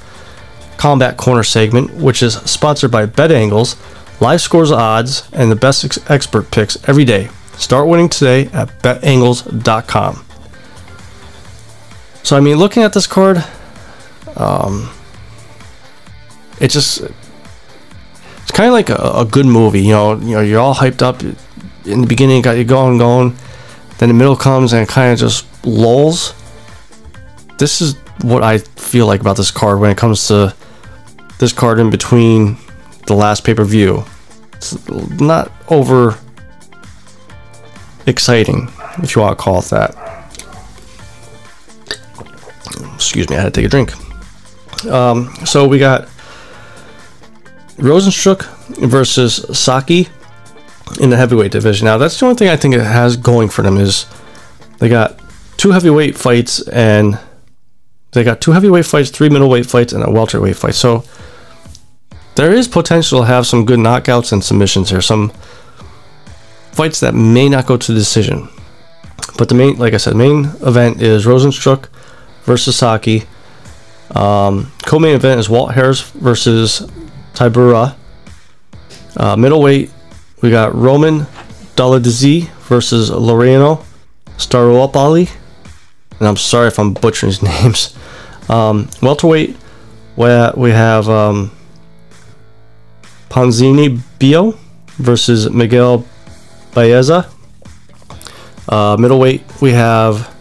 Combat 0.78 1.16
Corner 1.18 1.42
segment, 1.42 1.94
which 1.94 2.22
is 2.22 2.34
sponsored 2.38 2.90
by 2.90 3.04
Bet 3.06 3.30
Angles, 3.30 3.76
live 4.20 4.40
scores, 4.40 4.72
odds, 4.72 5.28
and 5.32 5.50
the 5.50 5.56
best 5.56 5.84
ex- 5.84 6.10
expert 6.10 6.50
picks 6.50 6.76
every 6.88 7.04
day. 7.04 7.28
Start 7.60 7.86
winning 7.88 8.08
today 8.08 8.46
at 8.54 8.68
betangles.com. 8.82 10.24
So, 12.22 12.36
I 12.36 12.40
mean, 12.40 12.56
looking 12.56 12.82
at 12.82 12.94
this 12.94 13.06
card, 13.06 13.44
um, 14.34 14.90
it 16.58 16.68
just 16.68 17.02
it's 17.02 18.50
kind 18.50 18.68
of 18.68 18.72
like 18.72 18.88
a, 18.88 18.94
a, 18.94 19.26
good 19.26 19.44
movie. 19.44 19.82
You 19.82 19.92
know, 19.92 20.14
you 20.14 20.34
know, 20.36 20.40
you're 20.40 20.58
all 20.58 20.74
hyped 20.74 21.02
up 21.02 21.22
in 21.22 22.00
the 22.00 22.06
beginning, 22.06 22.40
got 22.40 22.56
you 22.56 22.64
going, 22.64 22.96
going. 22.96 23.36
Then 23.98 24.08
the 24.08 24.14
middle 24.14 24.36
comes 24.36 24.72
and 24.72 24.88
kind 24.88 25.12
of 25.12 25.18
just 25.18 25.46
lulls. 25.66 26.32
This 27.58 27.82
is 27.82 27.94
what 28.22 28.42
I 28.42 28.58
feel 28.58 29.06
like 29.06 29.20
about 29.20 29.36
this 29.36 29.50
card 29.50 29.80
when 29.80 29.90
it 29.90 29.98
comes 29.98 30.26
to 30.28 30.54
this 31.38 31.52
card 31.52 31.78
in 31.78 31.90
between 31.90 32.56
the 33.06 33.14
last 33.14 33.44
pay 33.44 33.52
per 33.52 33.64
view. 33.64 34.02
It's 34.54 34.88
not 34.88 35.52
over 35.68 36.18
exciting, 38.06 38.68
if 39.02 39.14
you 39.14 39.22
want 39.22 39.38
to 39.38 39.42
call 39.42 39.60
it 39.60 39.66
that. 39.66 39.94
Excuse 42.94 43.28
me, 43.28 43.36
I 43.36 43.40
had 43.40 43.54
to 43.54 43.60
take 43.60 43.66
a 43.66 43.68
drink. 43.68 43.92
Um, 44.86 45.34
so 45.44 45.66
we 45.66 45.78
got 45.78 46.08
Rozenstruik 47.76 48.42
versus 48.88 49.44
Saki 49.58 50.08
in 51.00 51.10
the 51.10 51.16
heavyweight 51.16 51.52
division. 51.52 51.86
Now 51.86 51.98
that's 51.98 52.18
the 52.18 52.26
only 52.26 52.36
thing 52.36 52.48
I 52.48 52.56
think 52.56 52.74
it 52.74 52.80
has 52.80 53.16
going 53.16 53.48
for 53.48 53.62
them 53.62 53.76
is 53.78 54.06
they 54.78 54.88
got 54.88 55.20
two 55.56 55.70
heavyweight 55.72 56.16
fights 56.16 56.66
and 56.68 57.18
They 58.12 58.24
got 58.24 58.40
two 58.40 58.52
heavyweight 58.52 58.86
fights, 58.86 59.10
three 59.10 59.28
middleweight 59.28 59.66
fights, 59.66 59.92
and 59.92 60.02
a 60.02 60.10
welterweight 60.10 60.56
fight. 60.56 60.74
So 60.74 61.04
there 62.34 62.52
is 62.52 62.66
potential 62.66 63.20
to 63.20 63.26
have 63.26 63.46
some 63.46 63.64
good 63.64 63.78
knockouts 63.78 64.32
and 64.32 64.42
submissions 64.42 64.90
here. 64.90 65.00
Some 65.00 65.32
fights 66.72 67.00
that 67.00 67.14
may 67.14 67.48
not 67.48 67.66
go 67.66 67.76
to 67.76 67.94
decision. 67.94 68.48
But 69.36 69.48
the 69.48 69.54
main, 69.54 69.78
like 69.78 69.94
I 69.94 69.96
said, 69.96 70.16
main 70.16 70.46
event 70.62 71.00
is 71.02 71.26
Rozenstruik 71.26 71.88
versus 72.42 72.76
Saki. 72.76 73.24
Um, 74.14 74.72
co-main 74.84 75.14
event 75.14 75.40
is 75.40 75.48
Walt 75.48 75.72
Harris 75.72 76.02
versus 76.10 76.80
Tybura. 77.34 77.94
Uh, 79.16 79.36
middleweight, 79.36 79.90
we 80.42 80.50
got 80.50 80.74
Roman 80.74 81.20
Dolidze 81.76 82.48
versus 82.68 83.10
Laureano 83.10 83.84
Staropoli. 84.36 85.30
And 86.18 86.28
I'm 86.28 86.36
sorry 86.36 86.68
if 86.68 86.78
I'm 86.78 86.92
butchering 86.92 87.32
his 87.32 87.42
names. 87.62 87.96
Um, 88.48 88.88
welterweight, 89.00 89.56
where 90.16 90.52
we 90.56 90.70
have 90.70 91.08
um, 91.08 91.52
Bio 93.30 94.58
versus 94.98 95.50
Miguel 95.50 96.04
Baeza. 96.74 97.28
Uh, 98.68 98.96
middleweight, 98.98 99.42
we 99.60 99.72
have 99.72 100.34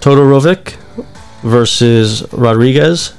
Todorovic 0.00 0.76
versus 1.42 2.26
Rodriguez. 2.32 3.14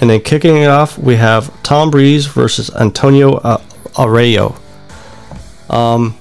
And 0.00 0.10
then 0.10 0.20
kicking 0.20 0.56
it 0.56 0.66
off, 0.66 0.98
we 0.98 1.16
have 1.16 1.62
Tom 1.62 1.90
Breese 1.90 2.26
versus 2.26 2.74
Antonio 2.74 3.34
uh, 3.34 3.62
Arroyo. 3.98 4.56
Um, 5.70 6.18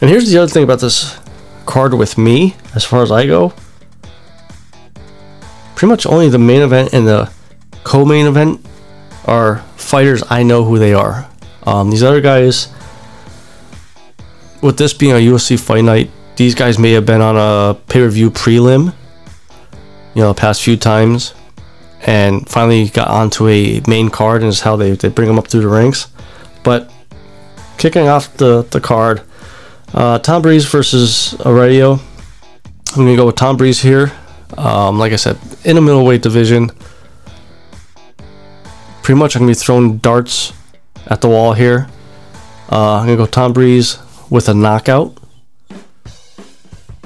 and 0.00 0.10
here's 0.10 0.30
the 0.30 0.38
other 0.38 0.50
thing 0.50 0.64
about 0.64 0.80
this 0.80 1.18
card 1.64 1.94
with 1.94 2.18
me, 2.18 2.54
as 2.74 2.84
far 2.84 3.02
as 3.02 3.10
I 3.10 3.26
go. 3.26 3.54
Pretty 5.74 5.90
much 5.90 6.06
only 6.06 6.28
the 6.28 6.38
main 6.38 6.62
event 6.62 6.92
and 6.92 7.06
the 7.06 7.30
co-main 7.84 8.26
event 8.26 8.64
are 9.24 9.58
fighters 9.76 10.22
I 10.28 10.42
know 10.42 10.64
who 10.64 10.78
they 10.78 10.94
are. 10.94 11.28
Um, 11.64 11.90
these 11.90 12.02
other 12.02 12.20
guys, 12.20 12.68
with 14.66 14.76
this 14.76 14.92
being 14.92 15.12
a 15.12 15.14
UFC 15.14 15.58
fight 15.58 15.84
night, 15.84 16.10
these 16.34 16.54
guys 16.54 16.78
may 16.78 16.90
have 16.92 17.06
been 17.06 17.20
on 17.20 17.36
a 17.36 17.74
pay-per-view 17.74 18.32
prelim, 18.32 18.92
you 20.14 20.22
know, 20.22 20.32
the 20.32 20.38
past 20.38 20.60
few 20.60 20.76
times, 20.76 21.34
and 22.02 22.46
finally 22.48 22.88
got 22.88 23.08
onto 23.08 23.46
a 23.48 23.80
main 23.86 24.10
card, 24.10 24.42
and 24.42 24.48
is 24.48 24.60
how 24.60 24.74
they, 24.74 24.90
they 24.92 25.08
bring 25.08 25.28
them 25.28 25.38
up 25.38 25.46
through 25.46 25.62
the 25.62 25.68
ranks. 25.68 26.08
But 26.64 26.92
kicking 27.78 28.08
off 28.08 28.36
the, 28.36 28.62
the 28.62 28.80
card, 28.80 29.22
uh, 29.94 30.18
Tom 30.18 30.42
Breese 30.42 30.66
versus 30.66 31.40
Aurelio. 31.46 31.92
I'm 31.92 33.04
going 33.04 33.08
to 33.08 33.16
go 33.16 33.26
with 33.26 33.36
Tom 33.36 33.56
Breese 33.56 33.80
here. 33.80 34.12
Um, 34.58 34.98
like 34.98 35.12
I 35.12 35.16
said, 35.16 35.38
in 35.64 35.76
a 35.76 35.80
middleweight 35.80 36.22
division. 36.22 36.70
Pretty 39.02 39.18
much 39.18 39.36
I'm 39.36 39.42
going 39.42 39.54
to 39.54 39.58
be 39.58 39.64
throwing 39.64 39.98
darts 39.98 40.52
at 41.06 41.20
the 41.20 41.28
wall 41.28 41.52
here. 41.52 41.88
Uh, 42.70 42.94
I'm 42.94 43.06
going 43.06 43.16
to 43.16 43.24
go 43.24 43.26
Tom 43.26 43.52
Breese 43.52 43.98
with 44.30 44.48
a 44.48 44.54
knockout. 44.54 45.16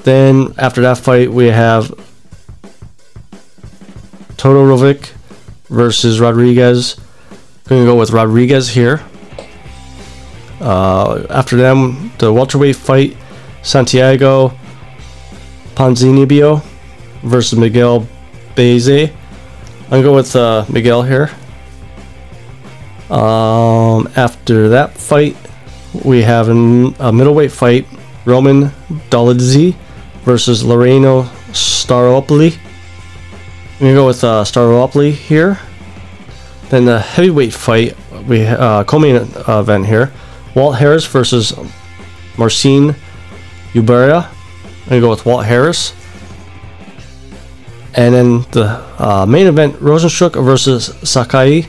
Then 0.02 0.54
after 0.58 0.80
that 0.82 0.98
fight, 0.98 1.30
we 1.30 1.46
have 1.46 1.88
Todorovic 4.36 5.10
versus 5.68 6.20
Rodriguez. 6.20 6.98
Going 7.68 7.82
to 7.82 7.86
go 7.86 7.96
with 7.96 8.10
Rodriguez 8.10 8.68
here. 8.68 9.02
Uh, 10.60 11.26
after 11.30 11.56
them, 11.56 12.12
the 12.18 12.32
welterweight 12.32 12.76
fight, 12.76 13.16
Santiago 13.62 14.52
Ponzinibbio 15.74 16.62
versus 17.22 17.58
Miguel 17.58 18.06
Baeza. 18.54 19.10
I'm 19.84 19.90
gonna 19.90 20.02
go 20.02 20.14
with 20.14 20.36
uh, 20.36 20.66
Miguel 20.68 21.02
here. 21.02 21.30
Um, 23.10 24.08
after 24.14 24.68
that 24.68 24.92
fight, 24.94 25.36
we 26.04 26.22
have 26.22 26.48
an, 26.48 26.94
a 26.98 27.12
middleweight 27.12 27.52
fight, 27.52 27.86
Roman 28.24 28.70
Dolidze 29.10 29.74
versus 30.22 30.62
Laureano 30.62 31.24
Staropoli. 31.52 32.56
I'm 33.74 33.78
gonna 33.80 33.94
go 33.94 34.06
with 34.06 34.22
uh, 34.22 34.44
Staropoli 34.44 35.12
here. 35.12 35.58
Then 36.68 36.84
the 36.84 37.00
heavyweight 37.00 37.52
fight, 37.52 37.96
we 38.26 38.46
uh, 38.46 38.84
co-main 38.84 39.16
event 39.16 39.86
here. 39.86 40.12
Walt 40.54 40.76
Harris 40.76 41.06
versus 41.06 41.52
Marcin 42.36 42.94
Tybura. 43.72 44.26
I'm 44.26 44.88
gonna 44.88 45.00
go 45.00 45.10
with 45.10 45.26
Walt 45.26 45.44
Harris. 45.46 45.94
And 47.94 48.14
then 48.14 48.42
the 48.52 48.84
uh, 48.98 49.26
main 49.26 49.46
event, 49.46 49.74
Rozenstruik 49.76 50.42
versus 50.42 50.94
Sakai. 51.08 51.66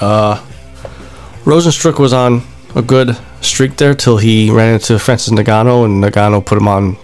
Uh, 0.00 0.40
Rozenstruik 1.44 1.98
was 1.98 2.12
on 2.12 2.42
a 2.74 2.82
good 2.82 3.16
streak 3.40 3.76
there 3.76 3.94
till 3.94 4.16
he 4.16 4.50
ran 4.50 4.74
into 4.74 4.98
Francis 4.98 5.32
Ngannou, 5.32 5.84
and 5.84 6.02
Ngannou 6.02 6.44
put 6.44 6.58
him 6.58 6.68
on 6.68 6.96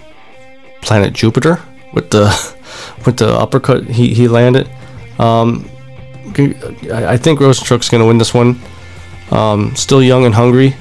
planet 0.82 1.12
Jupiter 1.12 1.60
with 1.92 2.10
the 2.10 2.26
with 3.06 3.16
the 3.16 3.28
uppercut 3.28 3.84
he, 3.84 4.14
he 4.14 4.28
landed. 4.28 4.68
Um, 5.18 5.68
I 6.92 7.16
think 7.16 7.40
Rozenstruik's 7.40 7.88
gonna 7.88 8.06
win 8.06 8.18
this 8.18 8.32
one. 8.32 8.60
Um, 9.30 9.74
still 9.76 10.02
young 10.02 10.24
and 10.24 10.34
hungry, 10.34 10.74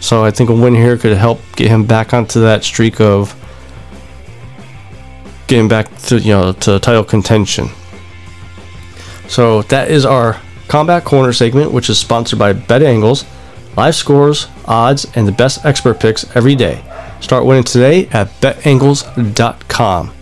so 0.00 0.24
I 0.24 0.30
think 0.30 0.50
a 0.50 0.54
win 0.54 0.74
here 0.74 0.96
could 0.96 1.16
help 1.16 1.40
get 1.56 1.68
him 1.68 1.84
back 1.84 2.14
onto 2.14 2.40
that 2.42 2.62
streak 2.62 3.00
of 3.00 3.34
getting 5.48 5.68
back 5.68 5.94
to 6.02 6.18
you 6.18 6.32
know 6.32 6.52
to 6.52 6.78
title 6.78 7.04
contention. 7.04 7.68
So 9.28 9.62
that 9.62 9.90
is 9.90 10.04
our 10.04 10.40
combat 10.68 11.04
corner 11.04 11.32
segment, 11.32 11.72
which 11.72 11.90
is 11.90 11.98
sponsored 11.98 12.38
by 12.38 12.52
Bet 12.52 12.82
Angles, 12.82 13.24
live 13.76 13.94
scores, 13.94 14.48
odds, 14.66 15.06
and 15.14 15.26
the 15.26 15.32
best 15.32 15.64
expert 15.64 16.00
picks 16.00 16.24
every 16.36 16.54
day. 16.54 16.82
Start 17.20 17.44
winning 17.44 17.64
today 17.64 18.06
at 18.08 18.28
betangles.com. 18.40 20.12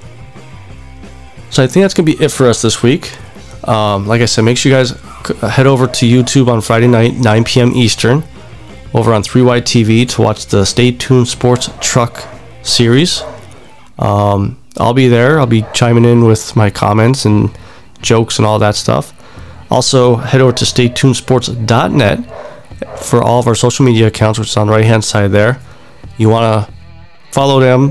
So 1.50 1.62
I 1.62 1.66
think 1.66 1.84
that's 1.84 1.94
gonna 1.94 2.06
be 2.06 2.22
it 2.22 2.30
for 2.30 2.46
us 2.46 2.60
this 2.60 2.82
week. 2.82 3.12
Um, 3.66 4.06
like 4.06 4.20
I 4.20 4.26
said, 4.26 4.42
make 4.42 4.56
sure 4.56 4.70
you 4.70 4.78
guys 4.78 4.90
head 5.40 5.66
over 5.66 5.86
to 5.86 6.06
YouTube 6.06 6.48
on 6.48 6.60
Friday 6.60 6.86
night, 6.86 7.14
9 7.14 7.44
p.m. 7.44 7.72
Eastern, 7.72 8.22
over 8.94 9.12
on 9.12 9.22
3Y 9.22 9.62
TV 9.62 10.08
to 10.10 10.22
watch 10.22 10.46
the 10.46 10.64
Stay 10.64 10.90
Tuned 10.90 11.28
Sports 11.28 11.70
Truck 11.80 12.26
series. 12.62 13.22
Um, 13.98 14.58
I'll 14.78 14.94
be 14.94 15.08
there. 15.08 15.38
I'll 15.38 15.46
be 15.46 15.64
chiming 15.74 16.04
in 16.04 16.24
with 16.24 16.54
my 16.54 16.70
comments 16.70 17.24
and 17.24 17.50
jokes 18.00 18.38
and 18.38 18.46
all 18.46 18.58
that 18.60 18.76
stuff. 18.76 19.12
Also, 19.70 20.16
head 20.16 20.40
over 20.40 20.52
to 20.52 20.64
staytunesports.net 20.64 22.47
for 22.96 23.22
all 23.22 23.40
of 23.40 23.46
our 23.46 23.54
social 23.54 23.84
media 23.84 24.06
accounts, 24.06 24.38
which 24.38 24.48
is 24.48 24.56
on 24.56 24.66
the 24.66 24.72
right 24.72 24.84
hand 24.84 25.04
side 25.04 25.30
there. 25.30 25.60
You 26.16 26.28
want 26.28 26.66
to 26.66 26.74
follow 27.32 27.60
them, 27.60 27.90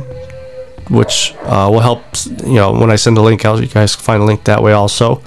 which 0.90 1.34
uh, 1.44 1.70
will 1.72 1.80
help. 1.80 2.04
You 2.44 2.56
know, 2.56 2.74
when 2.74 2.92
I 2.92 2.96
send 2.96 3.18
the 3.18 3.22
link 3.22 3.46
out, 3.46 3.62
you 3.62 3.68
guys 3.68 3.96
find 3.96 4.22
a 4.22 4.26
link 4.26 4.44
that 4.46 4.62
way 4.62 4.74
also. 4.74 5.22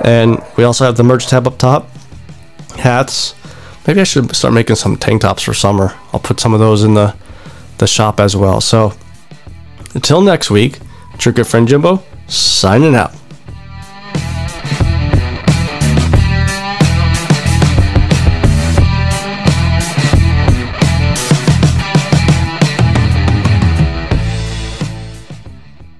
And 0.00 0.42
we 0.56 0.64
also 0.64 0.84
have 0.84 0.96
the 0.96 1.04
merch 1.04 1.26
tab 1.26 1.46
up 1.46 1.58
top, 1.58 1.88
hats. 2.76 3.34
Maybe 3.86 4.00
I 4.00 4.04
should 4.04 4.34
start 4.36 4.54
making 4.54 4.76
some 4.76 4.96
tank 4.96 5.22
tops 5.22 5.42
for 5.42 5.54
summer. 5.54 5.94
I'll 6.12 6.20
put 6.20 6.40
some 6.40 6.54
of 6.54 6.60
those 6.60 6.84
in 6.84 6.94
the 6.94 7.16
the 7.78 7.86
shop 7.86 8.20
as 8.20 8.36
well. 8.36 8.60
So 8.60 8.92
until 9.94 10.20
next 10.20 10.50
week, 10.50 10.78
it's 11.14 11.24
your 11.24 11.32
good 11.32 11.46
friend 11.46 11.66
Jimbo 11.66 12.02
signing 12.26 12.94
out. 12.94 13.12